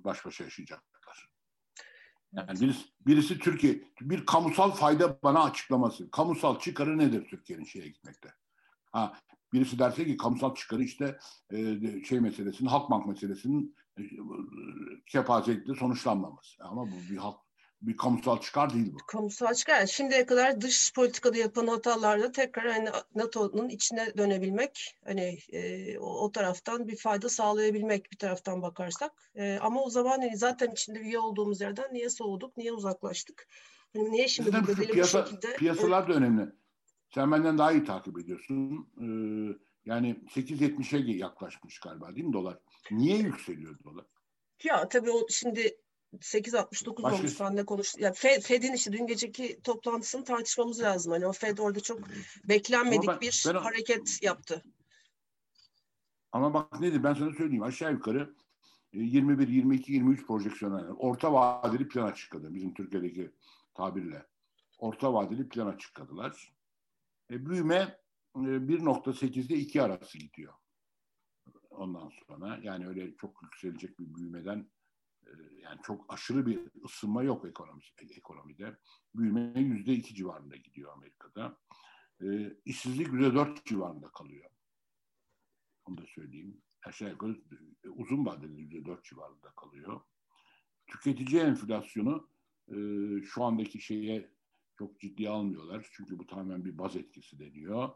[0.03, 1.29] baş başa yaşayacaklar?
[2.31, 6.11] Yani birisi, birisi Türkiye, bir kamusal fayda bana açıklaması.
[6.11, 8.29] Kamusal çıkarı nedir Türkiye'nin şeye gitmekte?
[8.91, 9.13] Ha,
[9.53, 11.19] birisi derse ki kamusal çıkarı işte
[11.51, 14.03] e, şey meselesinin, Halkbank meselesinin e,
[15.05, 16.63] kepazelikle sonuçlanmaması.
[16.63, 17.48] Ama bu bir halk
[17.81, 18.97] bir kamusal çıkar değil bu.
[19.07, 19.85] Kamusal çıkar.
[19.85, 26.31] Şimdiye kadar dış politikada yapılan hatalarda tekrar hani NATO'nun içine dönebilmek, hani e, o, o
[26.31, 29.11] taraftan bir fayda sağlayabilmek bir taraftan bakarsak.
[29.35, 33.47] E, ama o zaman hani zaten içinde üye olduğumuz yerden niye soğuduk, niye uzaklaştık?
[33.95, 35.55] Hani niye şimdi bu bedeli piyasa, bu şekilde?
[35.55, 36.51] Piyasalar da önemli.
[37.15, 38.87] Sen benden daha iyi takip ediyorsun.
[38.97, 42.57] Ee, yani 8.70'e yaklaşmış galiba değil mi dolar?
[42.91, 44.05] Niye yükseliyor dolar?
[44.63, 45.77] Ya tabii o şimdi
[46.13, 48.01] 8.69 Başka- olmuş seninle konuştuk.
[48.01, 51.11] Ya Fed, Fed'in işte dün geceki toplantısını tartışmamız lazım.
[51.11, 51.99] Hani o Fed orada çok
[52.49, 54.63] beklenmedik ben- bir ben hareket yaptı.
[56.31, 58.35] Ama bak nedir ben sana söyleyeyim aşağı yukarı
[58.93, 63.31] e, 21, 22, 23 projeksiyonel orta vadeli plan açıkladı bizim Türkiye'deki
[63.73, 64.25] tabirle.
[64.77, 66.53] Orta vadeli plan açıkladılar.
[67.31, 67.99] E, büyüme
[68.35, 70.53] e, 1.8'de 2 arası gidiyor.
[71.69, 74.78] Ondan sonra yani öyle çok yükselecek bir büyümeden e,
[75.61, 77.81] yani çok aşırı bir ısınma yok ekonomi,
[78.17, 78.77] ekonomide.
[79.15, 81.57] Büyüme yüzde iki civarında gidiyor Amerika'da.
[82.21, 84.49] E, işsizlik yüzde dört civarında kalıyor.
[85.85, 86.61] Onu da söyleyeyim.
[86.85, 87.41] Aşağı yukarı
[87.83, 90.01] e, uzun vadeli yüzde dört civarında kalıyor.
[90.87, 92.29] Tüketici enflasyonu
[92.67, 92.75] e,
[93.23, 94.33] şu andaki şeye
[94.79, 95.87] çok ciddiye almıyorlar.
[95.91, 97.89] Çünkü bu tamamen bir baz etkisi deniyor.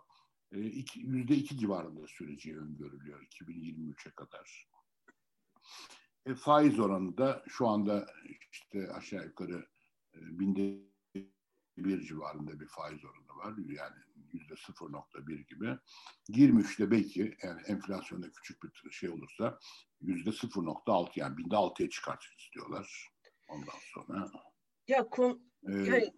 [0.51, 0.59] E,
[0.95, 4.67] Yüzde iki civarında süreci öngörülüyor 2023'e kadar.
[6.25, 8.07] E, faiz oranı da şu anda
[8.51, 9.67] işte aşağı yukarı
[10.15, 10.93] e, binde
[11.77, 13.53] bir civarında bir faiz oranı var.
[13.57, 13.95] Yani
[14.33, 15.77] yüzde 0.1 gibi.
[16.29, 19.59] 23'te belki yani enflasyonda küçük bir şey olursa
[20.01, 23.09] yüzde 0.6 yani binde 6'ya çıkartmak istiyorlar.
[23.49, 24.31] Ondan sonra
[24.87, 26.13] Ya kon, e, yani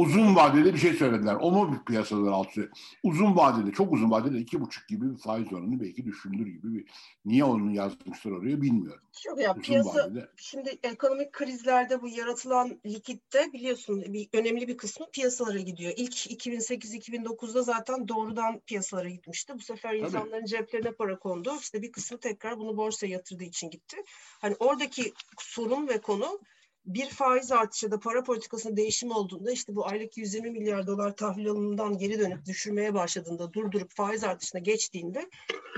[0.00, 1.36] uzun vadede bir şey söylediler.
[1.40, 2.70] O mu piyasalar altı?
[3.02, 6.84] Uzun vadede, çok uzun vadede iki buçuk gibi bir faiz oranı belki düşünülür gibi bir.
[7.24, 9.02] Niye onu yazmışlar oraya bilmiyorum.
[9.26, 10.28] yok ya Uzun piyasa vadede.
[10.36, 15.92] şimdi ekonomik krizlerde bu yaratılan likitte biliyorsun bir önemli bir kısmı piyasalara gidiyor.
[15.96, 19.52] İlk 2008-2009'da zaten doğrudan piyasalara gitmişti.
[19.54, 21.52] Bu sefer insanların ceplerine para kondu.
[21.60, 23.96] İşte bir kısmı tekrar bunu borsaya yatırdığı için gitti.
[24.40, 26.40] Hani oradaki sorun ve konu
[26.88, 31.16] bir faiz artışı ya da para politikasında değişim olduğunda işte bu aylık 120 milyar dolar
[31.16, 35.30] tahvil alımından geri dönüp düşürmeye başladığında durdurup faiz artışına geçtiğinde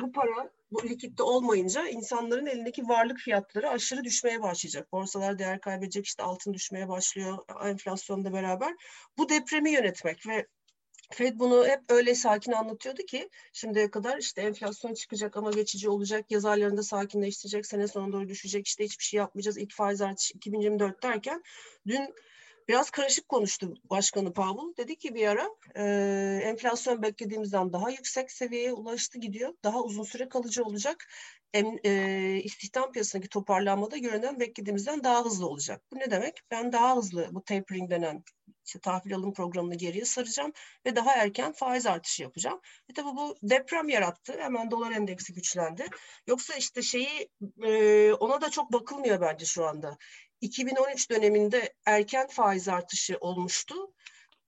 [0.02, 4.92] bu para bu likitte olmayınca insanların elindeki varlık fiyatları aşırı düşmeye başlayacak.
[4.92, 8.74] Borsalar değer kaybedecek, işte altın düşmeye başlıyor enflasyonla beraber.
[9.18, 10.46] Bu depremi yönetmek ve
[11.12, 16.30] Fed bunu hep öyle sakin anlatıyordu ki şimdiye kadar işte enflasyon çıkacak ama geçici olacak,
[16.30, 21.02] yaz aylarında sakinleştirecek, sene sonuna doğru düşecek, işte hiçbir şey yapmayacağız, ilk faiz artışı 2024
[21.02, 21.42] derken
[21.86, 22.14] dün
[22.70, 24.76] biraz karışık konuştu Başkanı Powell.
[24.76, 25.82] Dedi ki bir ara e,
[26.44, 31.06] enflasyon beklediğimizden daha yüksek seviyeye ulaştı gidiyor, daha uzun süre kalıcı olacak.
[31.52, 35.82] Em, e, istihdam piyasadaki toparlanmada görünen beklediğimizden daha hızlı olacak.
[35.92, 36.40] Bu ne demek?
[36.50, 38.24] Ben daha hızlı bu tapering denen
[38.66, 40.52] işte tahvil alım programını geriye saracağım
[40.86, 42.60] ve daha erken faiz artışı yapacağım.
[42.90, 44.36] E tabii bu deprem yarattı.
[44.38, 45.86] Hemen dolar endeksi güçlendi.
[46.26, 47.28] Yoksa işte şeyi
[47.62, 49.98] e, ona da çok bakılmıyor bence şu anda.
[50.40, 53.74] 2013 döneminde erken faiz artışı olmuştu.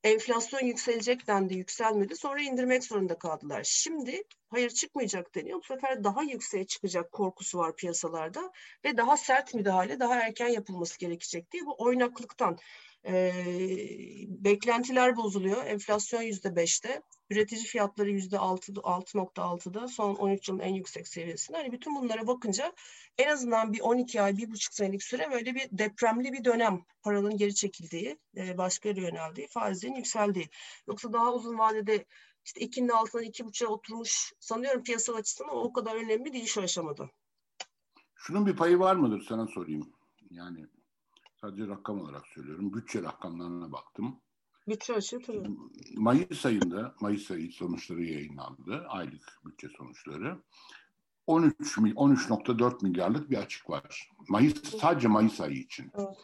[0.05, 2.17] Enflasyon yükselecek dendi, yükselmedi.
[2.17, 3.65] Sonra indirmek zorunda kaldılar.
[3.65, 4.23] Şimdi
[4.53, 5.59] hayır çıkmayacak deniyor.
[5.59, 8.53] Bu sefer daha yükseğe çıkacak korkusu var piyasalarda
[8.85, 12.59] ve daha sert müdahale daha erken yapılması gerekecek diye bu oynaklıktan
[13.07, 13.33] e,
[14.29, 15.65] beklentiler bozuluyor.
[15.67, 21.57] Enflasyon yüzde beşte, üretici fiyatları yüzde altı, 6.6'da son 13 yılın en yüksek seviyesinde.
[21.57, 22.73] Hani bütün bunlara bakınca
[23.19, 26.85] en azından bir 12 ay, bir buçuk senelik süre böyle bir depremli bir dönem.
[27.03, 30.49] Paranın geri çekildiği, e, başka yere yöneldiği, faizlerin yükseldiği.
[30.89, 32.05] Yoksa daha uzun vadede
[32.45, 37.11] işte ikinin altına iki buçuğa oturmuş sanıyorum piyasal açısından o kadar önemli değil şu aşamada.
[38.15, 39.93] Şunun bir payı var mıdır sana sorayım.
[40.31, 40.67] Yani
[41.41, 42.73] sadece rakam olarak söylüyorum.
[42.75, 44.21] Bütçe rakamlarına baktım.
[44.69, 45.49] Bütçe açığı tabii.
[45.97, 48.85] Mayıs ayında, Mayıs ayı sonuçları yayınlandı.
[48.89, 50.43] Aylık bütçe sonuçları.
[51.27, 54.11] 13 mil- 13.4 milyarlık bir açık var.
[54.29, 55.91] Mayıs sadece Mayıs ayı için.
[55.95, 56.17] Evet.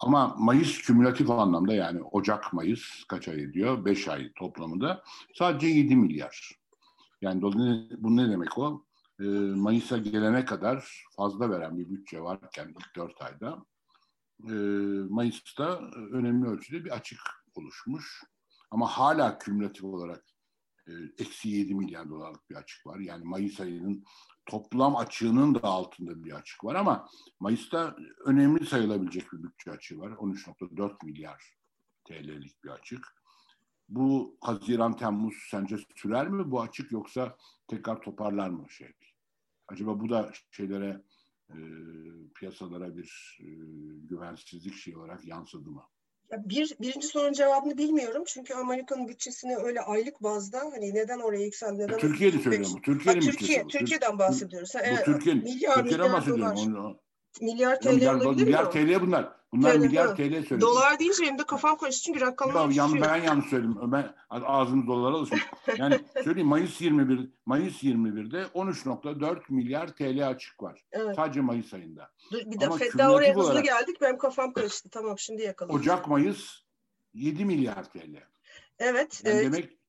[0.00, 3.84] Ama Mayıs kümülatif anlamda yani Ocak Mayıs kaç ay ediyor?
[3.84, 5.02] 5 ay toplamında
[5.34, 6.52] sadece 7 milyar.
[7.22, 7.42] Yani
[7.98, 8.84] bu ne demek o?
[9.20, 9.24] Ee,
[9.56, 13.64] Mayıs'a gelene kadar fazla veren bir bütçe varken ilk 4 ayda
[14.48, 14.52] e,
[15.08, 15.80] Mayıs'ta
[16.12, 17.20] önemli ölçüde bir açık
[17.54, 18.22] oluşmuş.
[18.70, 20.24] Ama hala kümülatif olarak
[21.18, 22.98] eksi 7 milyar dolarlık bir açık var.
[22.98, 24.04] Yani Mayıs ayının
[24.46, 27.08] toplam açığının da altında bir açık var ama
[27.40, 30.10] Mayıs'ta önemli sayılabilecek bir bütçe açığı var.
[30.10, 31.54] 13.4 milyar
[32.04, 33.06] TL'lik bir açık.
[33.88, 37.36] Bu Haziran, Temmuz sence sürer mi bu açık yoksa
[37.68, 38.92] tekrar toparlar mı şey?
[39.68, 41.02] Acaba bu da şeylere
[41.50, 41.56] e,
[42.34, 43.46] piyasalara bir e,
[44.08, 45.82] güvensizlik şey olarak yansıdı mı?
[46.32, 48.22] Bir, birinci sorunun cevabını bilmiyorum.
[48.26, 51.98] Çünkü Amerika'nın bütçesini öyle aylık bazda hani neden oraya yükseldi, neden...
[51.98, 52.80] Türkiye'de söylüyorum.
[52.82, 53.66] Türkiye'nin Türkiye.
[53.66, 54.74] Türkiye'den bahsediyoruz.
[54.74, 55.44] Ha, Bu evet, Türkiye'nin.
[55.44, 56.56] milyar, Türkiye'den milyar bahsediyorum.
[56.56, 56.66] dolar.
[56.66, 57.00] Onu,
[57.40, 58.70] milyar TL milyar, olabilir milyar mi?
[58.70, 59.32] TL bunlar.
[59.52, 60.16] Bunlar TL, milyar evet.
[60.16, 60.60] TL söyledim.
[60.60, 63.92] Dolar deyince benim de kafam karıştı çünkü rakamlar Ya, yan, ben yanlış söyledim.
[63.92, 65.42] Ben ağzım dolara alışmış.
[65.78, 70.84] Yani söyleyeyim Mayıs 21 Mayıs 21'de 13.4 milyar TL açık var.
[70.92, 71.16] Evet.
[71.16, 72.10] Sadece Mayıs ayında.
[72.32, 74.00] Dur, bir de Fedda oraya hızlı olarak- geldik.
[74.00, 74.88] Benim kafam karıştı.
[74.90, 75.76] Tamam şimdi yakaladım.
[75.76, 76.50] Ocak Mayıs
[77.14, 78.16] 7 milyar TL.
[78.78, 79.22] Evet.
[79.24, 79.83] Yani e, demek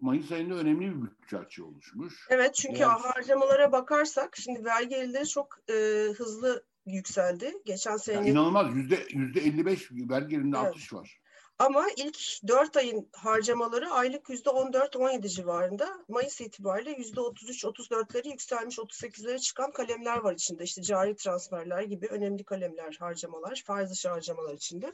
[0.00, 2.26] Mayıs ayında önemli bir bütçe açığı oluşmuş.
[2.30, 5.72] Evet çünkü Yani- harcamalara bakarsak şimdi vergi gelirleri çok e,
[6.16, 7.52] hızlı yükseldi.
[7.66, 10.66] Geçen Yani sene inanılmaz yüzde yüzde 55 vergi gelirinde Evet.
[10.68, 11.19] artış var.
[11.60, 16.04] Ama ilk 4 ayın harcamaları aylık %14-17 civarında.
[16.08, 20.64] Mayıs itibariyle %33-34'leri yükselmiş 38'lere çıkan kalemler var içinde.
[20.64, 24.92] İşte cari transferler gibi önemli kalemler, harcamalar, faiz dışı harcamalar içinde.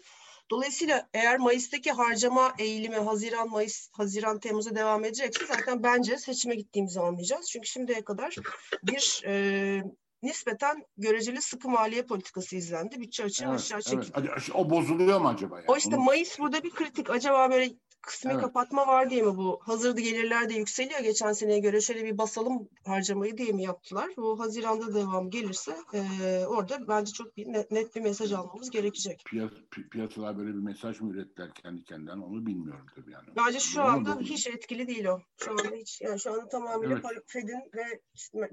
[0.50, 7.00] Dolayısıyla eğer Mayıs'taki harcama eğilimi Haziran, Mayıs, Haziran, Temmuz'a devam edecekse zaten bence seçime gittiğimizi
[7.00, 7.50] anlayacağız.
[7.50, 8.36] Çünkü şimdiye kadar
[8.82, 9.82] bir e,
[10.26, 13.00] nispeten göreceli sıkı maliye politikası izlendi.
[13.00, 13.86] Bütçe açığı Evet, aşağı evet.
[13.86, 14.30] çekildi.
[14.34, 15.56] Hadi, O bozuluyor mu acaba?
[15.56, 15.64] Yani?
[15.68, 17.10] O işte Onu- Mayıs burada bir kritik.
[17.10, 17.70] Acaba böyle
[18.06, 18.40] kısmi Evet.
[18.42, 19.60] kapatma var diye mi bu?
[19.62, 21.00] Hazırda gelirler de yükseliyor.
[21.00, 24.10] Geçen seneye göre şöyle bir basalım harcamayı diye mi yaptılar?
[24.16, 29.22] Bu Haziran'da devam gelirse eee, orada bence çok bir net, net bir mesaj almamız gerekecek.
[29.26, 33.26] Piyas, pi- piyasalar böyle bir mesaj mı ürettiler kendi kendinden onu bilmiyorum tabii yani.
[33.36, 35.20] Bence şu Ama anda hiç etkili değil o.
[35.36, 37.02] Şu anda hiç yani şu anda tamamıyla Evet.
[37.04, 38.00] para- Fed'in ve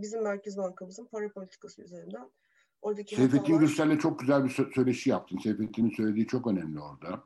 [0.02, 2.30] bizim Merkez Bankamızın para politikası üzerinden
[2.82, 5.38] oradaki Seyfettin hatalar- Gürsel'le çok güzel bir sö- söyleşi yaptın.
[5.38, 7.24] Seyfettin'in söylediği çok önemli orada.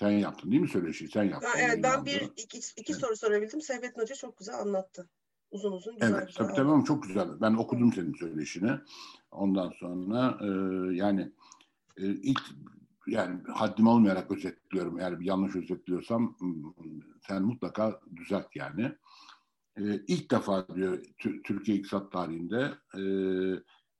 [0.00, 1.10] Sen yaptın değil mi söyleşiyi?
[1.10, 1.48] Sen yaptın.
[1.48, 3.00] Ha, evet ben bir iki, iki Evet.
[3.00, 3.60] soru sorabildim.
[3.60, 5.08] Seyfettin Hoca çok güzel anlattı.
[5.50, 7.28] Uzun uzun güzel Evet, güzel tabii tabii ama çok güzel.
[7.40, 8.70] Ben okudum senin söyleşini.
[9.30, 10.46] Ondan sonra e,
[10.94, 11.32] yani
[11.96, 12.40] e, ilk
[13.06, 15.00] yani haddim olmayarak özetliyorum.
[15.00, 16.36] Eğer bir yanlış özetliyorsam
[17.28, 18.92] sen mutlaka düzelt yani.
[19.76, 22.72] E, ilk defa diyor Tü- Türkiye iktisat tarihinde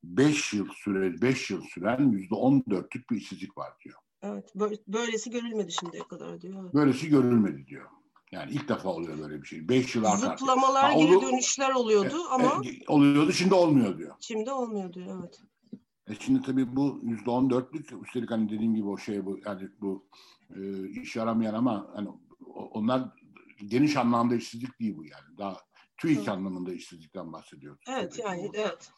[0.05, 3.99] 5 yıl süre 5 yıl süren yüzde 14'lük bir işsizlik var diyor.
[4.23, 6.73] Evet, bö- böylesi görülmedi şimdiye kadar diyor.
[6.75, 7.87] Böylesi görülmedi diyor.
[8.33, 9.69] Yani ilk defa oluyor böyle bir şey.
[9.69, 10.37] 5 yıl arkaya.
[10.37, 14.15] Zıplamalar, Ha, geri dönüşler oluyordu ama E, oluyordu şimdi olmuyor diyor.
[14.21, 15.21] şimdi olmuyor diyor.
[15.21, 15.41] Evet.
[16.09, 19.69] E şimdi tabii bu yüzde on dörtlük üstelik hani dediğim gibi o şey bu yani
[19.81, 20.09] bu
[20.57, 22.09] e, iş yaramayan ama hani
[22.55, 23.09] onlar
[23.67, 25.39] geniş anlamda işsizlik değil bu yani.
[25.39, 25.57] Daha
[25.97, 26.33] TÜİK Hı.
[26.33, 27.81] anlamında işsizlikten bahsediyoruz.
[27.89, 28.57] Evet Tabii yani bu.
[28.57, 28.91] evet.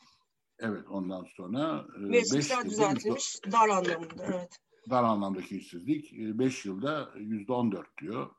[0.58, 4.24] Evet ondan sonra e, beş Mevsimsel düzeltilmiş dar anlamında.
[4.24, 4.58] Evet.
[4.90, 8.31] Dar anlamdaki işsizlik 5 yılda yüzde on dört diyor.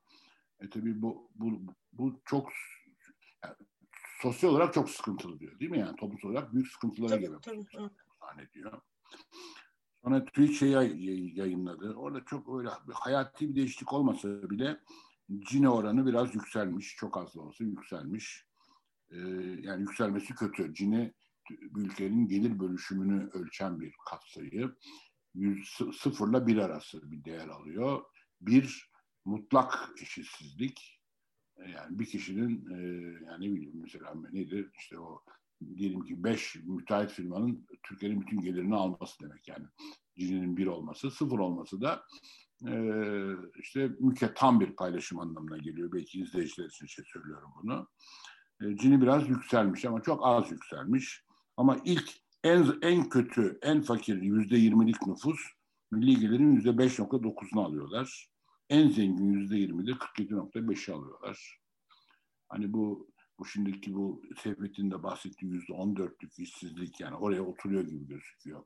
[0.60, 1.62] E tabii bu, bu,
[1.94, 2.50] bu çok
[3.44, 3.56] yani
[4.22, 5.80] sosyal olarak çok sıkıntılı diyor değil mi?
[5.80, 7.36] Yani toplumsal olarak büyük sıkıntılara Tabii, gebe
[8.20, 8.82] zannediyor.
[10.04, 11.94] Sonra TÜİK şey yay- yayınladı.
[11.94, 14.80] Orada çok öyle hayati bir değişiklik olmasa bile
[15.40, 16.96] Cine oranı biraz yükselmiş.
[16.96, 18.46] Çok az da olsa yükselmiş.
[19.10, 19.18] Ee,
[19.62, 20.74] yani yükselmesi kötü.
[20.74, 21.14] Cine
[21.76, 24.76] ülkenin gelir bölüşümünü ölçen bir katsayı.
[25.94, 28.02] Sıfırla bir arası bir değer alıyor.
[28.42, 28.92] Bir
[29.26, 31.00] mutlak eşitsizlik.
[31.58, 32.78] Ee, Yani bir kişinin e,
[33.26, 35.24] yani ne bileyim mesela nedir işte o
[35.76, 39.66] diyelim ki beş müteahhit firmanın Türkiye'nin bütün gelirini alması demek yani.
[40.18, 42.04] Cine'nin bir olması, sıfır olması da
[42.68, 42.74] e,
[43.60, 45.92] işte müke tam bir paylaşım anlamına geliyor.
[45.92, 47.88] Belki izleyiciler için şey söylüyorum bunu.
[48.62, 51.24] E, Cini biraz yükselmiş ama çok az yükselmiş.
[51.58, 55.40] Ama ilk en en kötü, en fakir yüzde yirmilik nüfus
[55.92, 58.28] milli gelirin yüzde beş nokta dokuzunu alıyorlar.
[58.70, 61.60] En zengin yüzde yirmi de 47.5'i alıyorlar.
[62.50, 67.84] Hani bu bu şimdiki bu Seyfettin de bahsettiği yüzde on dörtlük işsizlik yani oraya oturuyor
[67.84, 68.64] gibi gözüküyor.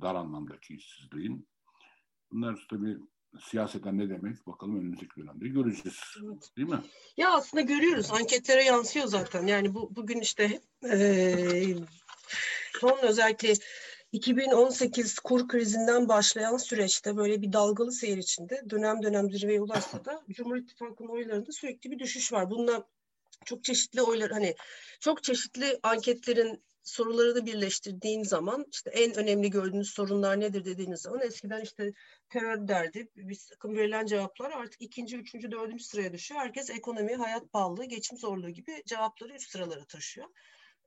[0.00, 1.48] Dar anlamdaki işsizliğin.
[2.32, 2.98] Bunlar tabii
[3.40, 6.00] siyaseten ne demek bakalım önümüzdeki dönemde göreceğiz.
[6.24, 6.50] Evet.
[6.56, 6.80] Değil mi?
[7.16, 8.12] Ya aslında görüyoruz.
[8.12, 9.46] Anketlere yansıyor zaten.
[9.46, 11.76] Yani bu bugün işte eee
[12.80, 13.54] son özellikle
[14.12, 20.22] 2018 kur krizinden başlayan süreçte böyle bir dalgalı seyir içinde dönem dönem zirveye ulaşsa da
[20.30, 22.50] Cumhur İttifakı'nın oylarında sürekli bir düşüş var.
[22.50, 22.88] Bununla
[23.44, 24.54] çok çeşitli oylar hani
[25.00, 31.20] çok çeşitli anketlerin soruları da birleştirdiğin zaman işte en önemli gördüğünüz sorunlar nedir dediğiniz zaman
[31.20, 31.92] eskiden işte
[32.28, 36.40] terör derdi bir takım verilen cevaplar artık ikinci, üçüncü, dördüncü sıraya düşüyor.
[36.40, 40.28] Herkes ekonomi, hayat pahalılığı, geçim zorluğu gibi cevapları üst sıralara taşıyor.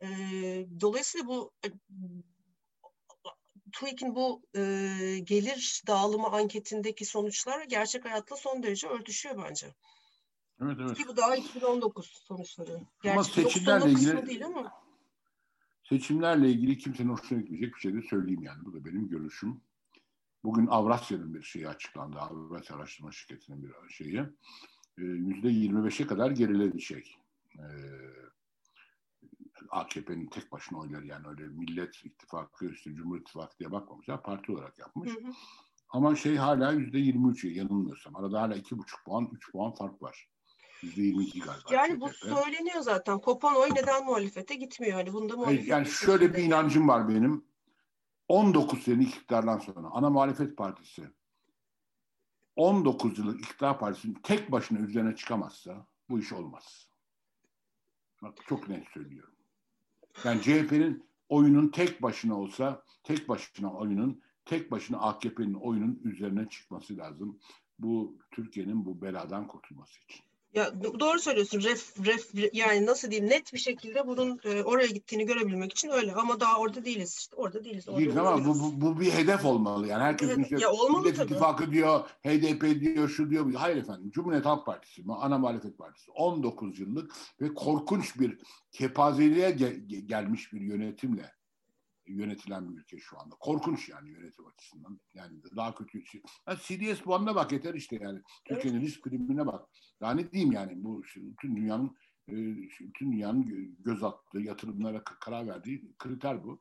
[0.02, 1.68] Ee, dolayısıyla bu e,
[3.72, 4.62] TÜİK'in bu e,
[5.24, 9.76] gelir dağılımı anketindeki sonuçlar gerçek hayatla son derece örtüşüyor bence.
[10.62, 10.98] Evet evet.
[10.98, 12.74] Ki bu daha 2019 sonuçları.
[12.76, 14.72] Ama Gerçi seçimlerle 99 kısmı ilgili değil ama.
[15.84, 18.66] seçimlerle ilgili kimsenin hoşuna gitmeyecek bir şey de söyleyeyim yani.
[18.66, 19.62] Bu da benim görüşüm.
[20.44, 22.20] Bugün Avrasya'nın bir şeyi açıklandı.
[22.20, 24.24] Avrasya Araştırma Şirketi'nin bir şeyi.
[24.98, 27.16] Yüzde 25'e kadar geriledi şey.
[27.58, 27.62] Ee,
[29.70, 34.24] AKP'nin tek başına oyları yani öyle Millet İttifakı, işte Cumhur İttifakı diye bakmamışlar.
[34.24, 35.10] Parti olarak yapmış.
[35.10, 35.32] Hı hı.
[35.90, 38.16] Ama şey hala yüzde 23 yanılmıyorsam.
[38.16, 40.30] Arada hala iki buçuk puan, üç puan fark var.
[40.82, 41.74] Yüzde 22 galiba.
[41.74, 43.20] Yani bu söyleniyor zaten.
[43.20, 44.94] Kopan oy neden muhalefete gitmiyor?
[44.94, 47.50] Hani bunda muhalefet Yani şöyle bir inancım var benim.
[48.28, 51.10] 19 sene iktidardan sonra ana muhalefet partisi
[52.56, 56.90] 19 yıllık iktidar partisinin tek başına üzerine çıkamazsa bu iş olmaz.
[58.22, 59.39] Bak çok net söylüyorum.
[60.24, 66.98] Yani CHP'nin oyunun tek başına olsa, tek başına oyunun, tek başına AKP'nin oyunun üzerine çıkması
[66.98, 67.40] lazım.
[67.80, 70.29] Bu Türkiye'nin bu beladan kurtulması için.
[70.54, 71.62] Ya doğru söylüyorsun.
[71.62, 76.14] Ref, ref yani nasıl diyeyim net bir şekilde bunun e, oraya gittiğini görebilmek için öyle
[76.14, 77.36] ama daha orada değiliz işte.
[77.36, 77.90] Orada değiliz.
[77.90, 79.88] Orada Değil ama bu, bu, bu bir hedef olmalı.
[79.88, 83.54] Yani herkes evet, işte ya olmalı Millet İttifakı diyor, HDP diyor, şu diyor.
[83.54, 84.12] Hayır efendim.
[84.12, 88.40] Cumhuriyet Halk Partisi, ana muhalefet partisi 19 yıllık ve korkunç bir
[88.72, 89.74] kepazeliğe gel,
[90.06, 91.39] gelmiş bir yönetimle
[92.14, 93.36] yönetilen bir ülke şu anda.
[93.40, 95.00] Korkunç yani yönetim açısından.
[95.14, 96.22] Yani daha kötü şey.
[96.48, 98.22] Yani CDS puanına bak yeter işte yani.
[98.46, 99.70] Türkiye'nin risk primine bak.
[100.02, 101.98] Daha ne diyeyim yani bu bütün dünyanın
[102.30, 102.34] e,
[102.80, 106.60] bütün dünyanın göz attığı yatırımlara karar verdiği kriter bu.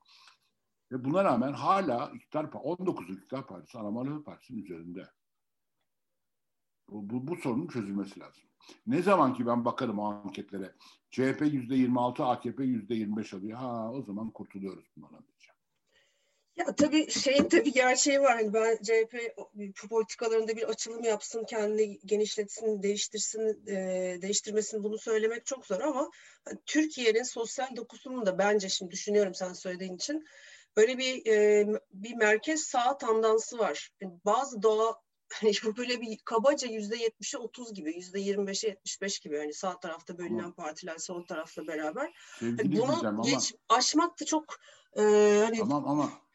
[0.92, 5.11] Ve buna rağmen hala iktidar 19 iktidar partisi Anadolu Partisi'nin üzerinde.
[6.88, 8.44] Bu, bu, bu sorunun çözülmesi lazım.
[8.87, 10.74] Ne zaman ki ben bakarım o anketlere
[11.11, 13.58] CHP yüzde 26, AKP yüzde 25 alıyor.
[13.58, 15.24] Ha o zaman kurtuluyoruz bundan.
[16.58, 18.36] Ya tabii şeyin tabii gerçeği var.
[18.36, 19.36] Hani ben CHP
[19.90, 26.10] politikalarında bir açılım yapsın, kendini genişletsin, değiştirsin, e, değiştirmesin bunu söylemek çok zor ama
[26.44, 30.26] hani, Türkiye'nin sosyal dokusunun da bence şimdi düşünüyorum sen söylediğin için
[30.76, 33.90] böyle bir e, bir merkez sağ tandansı var.
[34.00, 35.00] Yani bazı doğa
[35.32, 39.38] hani bu böyle bir kabaca yüzde yetmişe otuz gibi, yüzde yirmi beşe yetmiş beş gibi
[39.38, 40.54] hani sağ tarafta bölünen tamam.
[40.54, 42.12] partiler sol tarafta beraber.
[42.38, 43.22] Sevgili hani bunu ama...
[43.22, 44.44] geç, aşmak da çok
[44.96, 45.02] e,
[45.44, 45.58] hani...
[45.58, 46.27] Tamam ama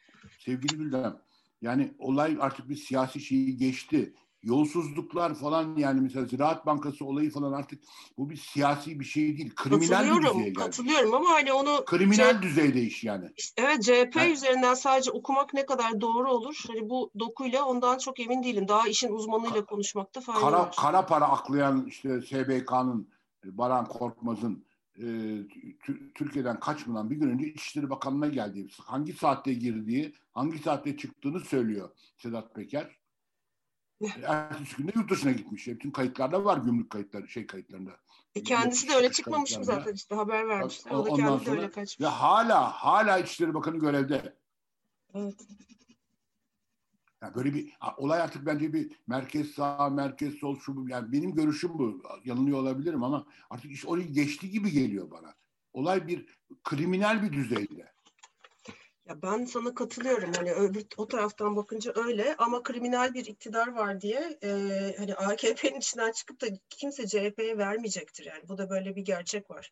[0.45, 1.21] sevgili Bildem
[1.61, 7.53] yani olay artık bir siyasi şeyi geçti yolsuzluklar falan yani mesela Ziraat Bankası olayı falan
[7.53, 7.83] artık
[8.17, 9.55] bu bir siyasi bir şey değil.
[9.55, 10.53] Kriminal bir düzeye geldi.
[10.53, 13.25] Katılıyorum ama hani onu kriminal C- düzeyde iş yani.
[13.57, 16.63] Evet CHP yani, üzerinden sadece okumak ne kadar doğru olur?
[16.67, 18.67] Hani bu dokuyla ondan çok emin değilim.
[18.67, 20.75] Daha işin uzmanıyla konuşmakta fayda kara, var.
[20.79, 23.09] Kara para aklayan işte SBK'nın
[23.45, 24.65] Baran Korkmaz'ın
[24.99, 25.05] e,
[26.15, 31.89] Türkiye'den kaçmadan bir gün önce İçişleri Bakanlığı'na geldiği, hangi saatte girdiği, hangi saatte çıktığını söylüyor
[32.17, 32.97] Sedat Peker.
[34.23, 35.67] Ertesi günde yurt dışına gitmiş.
[35.67, 37.91] Bütün kayıtlarda var gümrük kayıtları, şey kayıtlarında.
[38.35, 40.91] E kendisi de öyle çıkmamış mı zaten işte haber vermişler.
[40.91, 42.01] O, da kendi sonra, öyle kaçmış.
[42.01, 44.35] Ve hala hala İçişleri Bakanı görevde.
[45.13, 45.47] Evet.
[47.23, 51.79] Yani böyle bir olay artık bence bir merkez sağ, merkez sol şu yani benim görüşüm
[51.79, 52.03] bu.
[52.25, 55.35] Yanılıyor olabilirim ama artık iş orayı geçti gibi geliyor bana.
[55.73, 56.25] Olay bir
[56.63, 57.93] kriminal bir düzeyde.
[59.05, 64.01] Ya ben sana katılıyorum hani öbür o taraftan bakınca öyle ama kriminal bir iktidar var
[64.01, 64.49] diye e,
[64.97, 69.71] hani AKP'nin içinden çıkıp da kimse CHP'ye vermeyecektir yani bu da böyle bir gerçek var.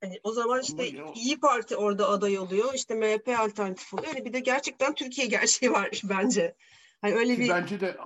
[0.00, 4.32] Hani o zaman işte İyi Parti orada aday oluyor işte MHP alternatif oluyor yani bir
[4.32, 6.54] de gerçekten Türkiye gerçeği var bence.
[7.00, 7.98] Hani öyle bir bence de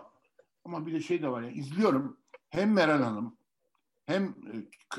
[0.64, 3.36] ama bir de şey de var ya izliyorum hem Meral Hanım
[4.06, 4.54] hem e,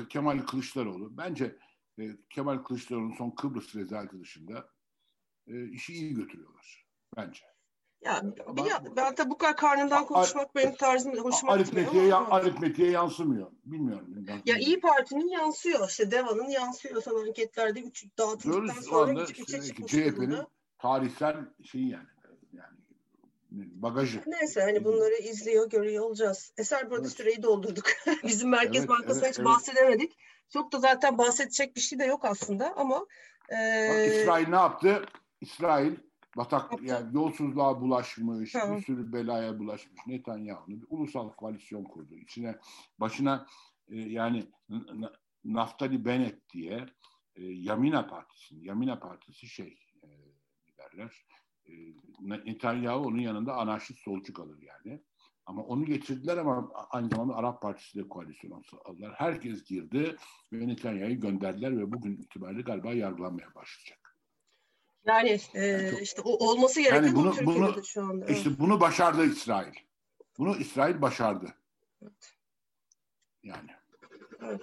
[0.08, 1.58] Kemal Kılıçdaroğlu bence
[1.98, 4.68] e, Kemal Kılıçdaroğlu'nun son Kıbrıs rezaleti dışında
[5.46, 7.55] e, işi iyi götürüyorlar bence.
[8.06, 8.22] Ya
[8.56, 13.50] bir, ben de bu kadar karnından konuşmak benim tarzım hoşuma aritmetiğe, ya, aritmetiğe yansımıyor.
[13.64, 14.06] Bilmiyorum.
[14.08, 15.88] Ben ya İyi Parti'nin yansıyor.
[15.88, 17.02] işte Deva'nın yansıyor.
[17.02, 20.38] Son anketlerde üç dağıtıldıktan Diyoruz, sonra üç, üçe işte, CHP'nin
[20.78, 22.06] tarihsel şeyi yani.
[22.52, 22.76] yani
[23.50, 24.22] bagajı.
[24.26, 26.52] Neyse hani bunları izliyor, görüyor olacağız.
[26.58, 27.16] Eser burada evet.
[27.16, 27.84] süreyi doldurduk.
[28.24, 29.46] Bizim Merkez evet, Bankası'na evet, hiç evet.
[29.46, 30.16] bahsedemedik.
[30.52, 33.06] Çok da zaten bahsedecek bir şey de yok aslında ama
[33.50, 33.88] e...
[33.90, 35.02] Bak, İsrail ne yaptı?
[35.40, 35.96] İsrail
[36.36, 38.76] batak yani yolsuzluğa bulaşmış, Hı.
[38.76, 42.14] bir sürü belaya bulaşmış Netanyahu'nun bir ulusal koalisyon kurdu.
[42.14, 42.58] İçine
[43.00, 43.46] başına
[43.88, 44.46] e, yani
[45.44, 46.86] Naftali Bennett diye
[47.36, 50.08] e, Yamina Partisi, Yamina Partisi şey e,
[50.78, 51.26] derler.
[51.66, 51.72] E,
[52.20, 55.00] Netanyahu onun yanında anarşist solcu kalır yani.
[55.46, 59.14] Ama onu getirdiler ama aynı zamanda Arap Partisi de koalisyon aldılar.
[59.16, 60.16] Herkes girdi
[60.52, 64.05] ve Netanyahu'yu gönderdiler ve bugün itibariyle galiba yargılanmaya başlayacak.
[65.06, 68.26] Yani e, işte o olması gereken yani bunu, Türkiye'de bunu, şu anda.
[68.26, 69.74] İşte bunu başardı İsrail.
[70.38, 71.54] Bunu İsrail başardı.
[72.02, 72.34] Evet.
[73.42, 73.70] Yani.
[74.42, 74.60] Evet.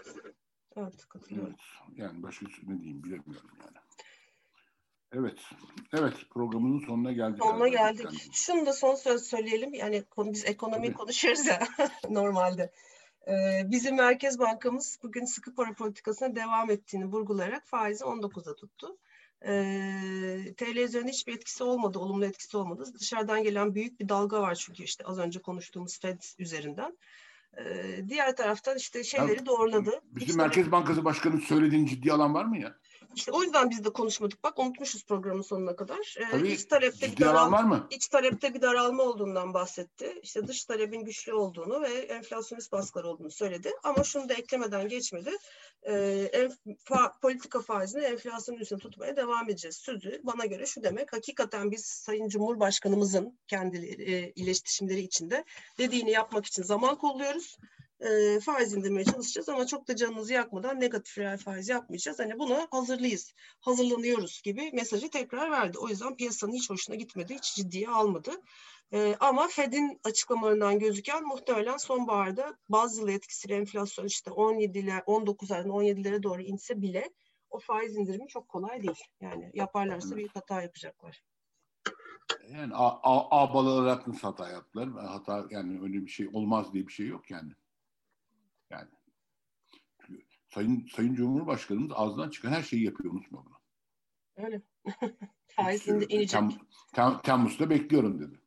[0.75, 1.07] Evet.
[1.31, 1.55] Evet.
[1.95, 3.77] Yani başka ne diyeyim bilemiyorum yani.
[5.11, 5.39] Evet.
[5.93, 7.43] Evet programının sonuna geldik.
[7.43, 8.29] Sonuna geldik.
[8.33, 9.73] Şunu da son söz söyleyelim.
[9.73, 11.59] Yani biz ekonomi konuşuyoruz ya
[12.09, 12.71] normalde.
[13.27, 18.97] Ee, bizim Merkez Bankamız bugün sıkı para politikasına devam ettiğini vurgulayarak faizi 19'da tuttu.
[19.47, 22.85] Ee, TL üzerinde hiçbir etkisi olmadı, olumlu etkisi olmadı.
[22.99, 26.97] Dışarıdan gelen büyük bir dalga var çünkü işte az önce konuştuğumuz Fed üzerinden.
[27.57, 30.01] Ee, diğer taraftan işte şeyleri Ya, doğruladı.
[30.03, 32.75] Bizim Hiç Merkez Bankası Başkanı'nın söylediğin ciddi alan var mı ya?
[33.15, 34.43] İşte o yüzden biz de konuşmadık.
[34.43, 36.15] Bak unutmuşuz programın sonuna kadar.
[36.19, 37.87] Ee, Tabii iç talepte bir daralma, var mı?
[37.89, 40.19] iç talepte bir daralma olduğundan bahsetti.
[40.23, 43.71] İşte dış talebin güçlü olduğunu ve enflasyonist baskılar olduğunu söyledi.
[43.83, 45.31] Ama şunu da eklemeden geçmedi.
[45.83, 45.93] Ee,
[46.33, 49.77] enf- fa- politika faizini enflasyonun üstüne tutmaya devam edeceğiz.
[49.77, 51.13] Sözü bana göre şu demek.
[51.13, 55.43] Hakikaten biz Sayın Cumhurbaşkanımızın kendi e, iletişimleri içinde
[55.77, 57.57] dediğini yapmak için zaman kolluyoruz
[58.03, 62.19] e, faiz indirmeye çalışacağız ama çok da canınızı yakmadan negatif reel faiz yapmayacağız.
[62.19, 65.77] Hani buna hazırlıyız, hazırlanıyoruz gibi mesajı tekrar verdi.
[65.77, 68.31] O yüzden piyasanın hiç hoşuna gitmedi, hiç ciddiye almadı.
[68.93, 76.23] E, ama Fed'in açıklamalarından gözüken muhtemelen sonbaharda bazı yıl etkisiyle enflasyon işte 17'ler, 19'lardan 17'lere
[76.23, 77.09] doğru inse bile
[77.49, 79.03] o faiz indirimi çok kolay değil.
[79.21, 81.23] Yani yaparlarsa büyük hata yapacaklar.
[82.51, 84.89] Yani a- a- ağabalı olarak nasıl hata yaptılar?
[85.07, 87.51] Hata yani öyle bir şey olmaz diye bir şey yok yani.
[88.73, 88.89] Yani
[90.53, 93.59] Sayın Sayın Cumhurbaşkanımız ağzından çıkan her şeyi yapıyor unutma bunu.
[94.45, 94.61] Öyle.
[95.47, 96.07] faiz indi, Söylüyorum.
[96.09, 96.31] inecek.
[96.31, 96.51] Tem,
[96.93, 98.43] Tem- Temmuz'da bekliyorum dedi.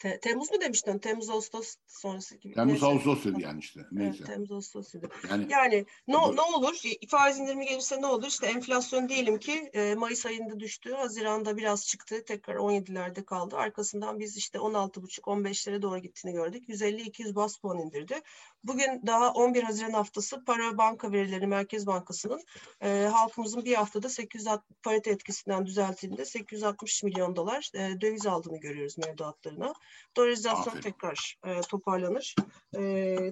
[0.00, 0.98] Te- Temmuz mu demiştin?
[0.98, 2.54] Temmuz Ağustos sonrası gibi.
[2.54, 2.86] Temmuz Neyse.
[2.86, 3.80] Ağustos dedi yani işte.
[3.80, 4.24] Evet, Neyse.
[4.24, 5.08] Temmuz Ağustos dedi.
[5.30, 6.74] Yani Yani ne, ne olur
[7.08, 11.86] faiz indirimi gelirse ne olur İşte enflasyon diyelim ki e, Mayıs ayında düştü Haziran'da biraz
[11.86, 18.20] çıktı tekrar 17'lerde kaldı arkasından biz işte 16,5-15'lere doğru gittiğini gördük 150-200 bas puan indirdi
[18.64, 22.40] bugün daha 11 Haziran haftası para banka verileri Merkez Bankası'nın
[22.82, 28.98] e, halkımızın bir haftada 860 parite etkisinden düzeltildiğinde 860 milyon dolar e, döviz aldığını görüyoruz
[28.98, 29.72] mevduatlarına
[30.16, 30.82] dolarizasyon Aferin.
[30.82, 32.34] tekrar e, toparlanır
[32.74, 32.80] e,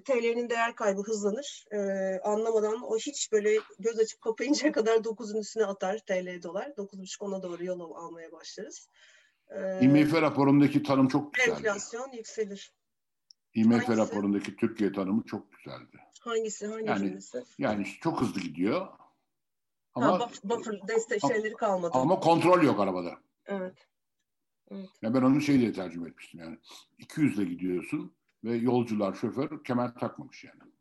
[0.05, 1.65] TL'nin değer kaybı hızlanır.
[1.73, 1.79] E,
[2.25, 6.67] anlamadan o hiç böyle göz açıp kapayıncaya kadar 9'un üstüne atar TL dolar.
[6.67, 8.89] 9.5-10'a doğru yol al- almaya başlarız.
[9.51, 11.51] E, IMF raporundaki tanım çok güzeldi.
[11.51, 12.73] enflasyon yükselir.
[13.59, 13.97] IMF Hangisi?
[13.97, 16.01] raporundaki Türkiye tanımı çok güzeldi.
[16.21, 16.67] Hangisi?
[16.67, 17.45] Hangi Yani cümlesi?
[17.59, 18.89] Yani çok hızlı gidiyor.
[19.95, 21.91] Ama ha, buff- buffer destek şeyleri kalmadı.
[21.95, 23.19] ama kontrol yok arabada.
[23.47, 23.89] Evet.
[25.03, 26.59] Ya ben onu şey diye tercüme etmiştim yani.
[26.99, 30.73] 200 ile gidiyorsun ve yolcular, şoför kemer takmamış yani.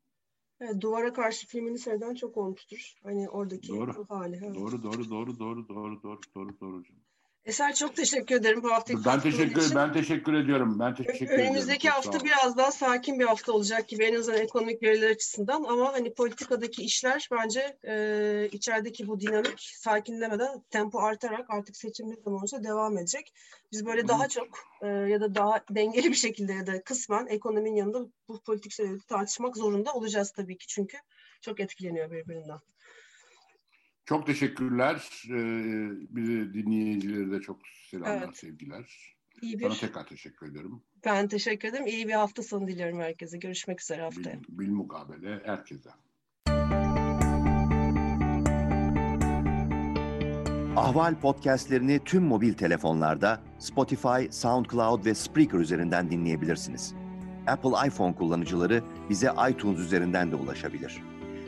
[0.59, 2.93] Evet, duvara karşı filmini seyreden çok olmuştur.
[3.03, 3.93] Hani oradaki Doğru.
[3.93, 4.39] ruh hali.
[4.45, 4.55] evet.
[4.55, 6.83] Doğru, doğru, doğru, doğru, doğru, doğru, doğru, doğru.
[7.47, 9.75] Eser çok teşekkür ederim bu haftaki Ben teşekkür, için.
[9.75, 10.79] ben teşekkür ediyorum.
[10.79, 11.43] Ben teşekkür ediyorum.
[11.43, 15.09] Önümüzdeki Çok sağ hafta biraz daha sakin bir hafta olacak gibi en azından ekonomik veriler
[15.09, 22.09] açısından ama hani politikadaki işler bence e, içerideki bu dinamik sakinlemeden tempo artarak artık seçim
[22.09, 23.33] ne zaman olursa devam edecek.
[23.71, 24.31] Biz böyle daha Evet.
[24.31, 24.47] çok
[24.81, 28.99] e, ya da daha dengeli bir şekilde ya da kısmen ekonominin yanında bu politik şeyleri
[28.99, 30.97] tartışmak zorunda olacağız tabii ki çünkü
[31.41, 32.59] çok etkileniyor birbirinden.
[34.07, 35.09] Çok teşekkürler.
[35.29, 35.35] Ee,
[36.15, 37.57] bizi dinleyicileri de çok
[37.91, 38.37] selamlar, Evet.
[38.37, 39.15] sevgiler.
[39.41, 40.81] İyi Sana bir, tekrar teşekkür ederim.
[41.05, 41.87] ben teşekkür ederim.
[41.87, 43.37] İyi bir hafta sonu diliyorum herkese.
[43.37, 44.39] Görüşmek üzere Bil, haftaya.
[44.49, 45.89] bilmukabele herkese.
[50.75, 56.93] Ahval podcastlerini tüm mobil telefonlarda Spotify, SoundCloud ve Spreaker üzerinden dinleyebilirsiniz.
[57.47, 61.01] Apple iPhone kullanıcıları bize iTunes üzerinden de ulaşabilir.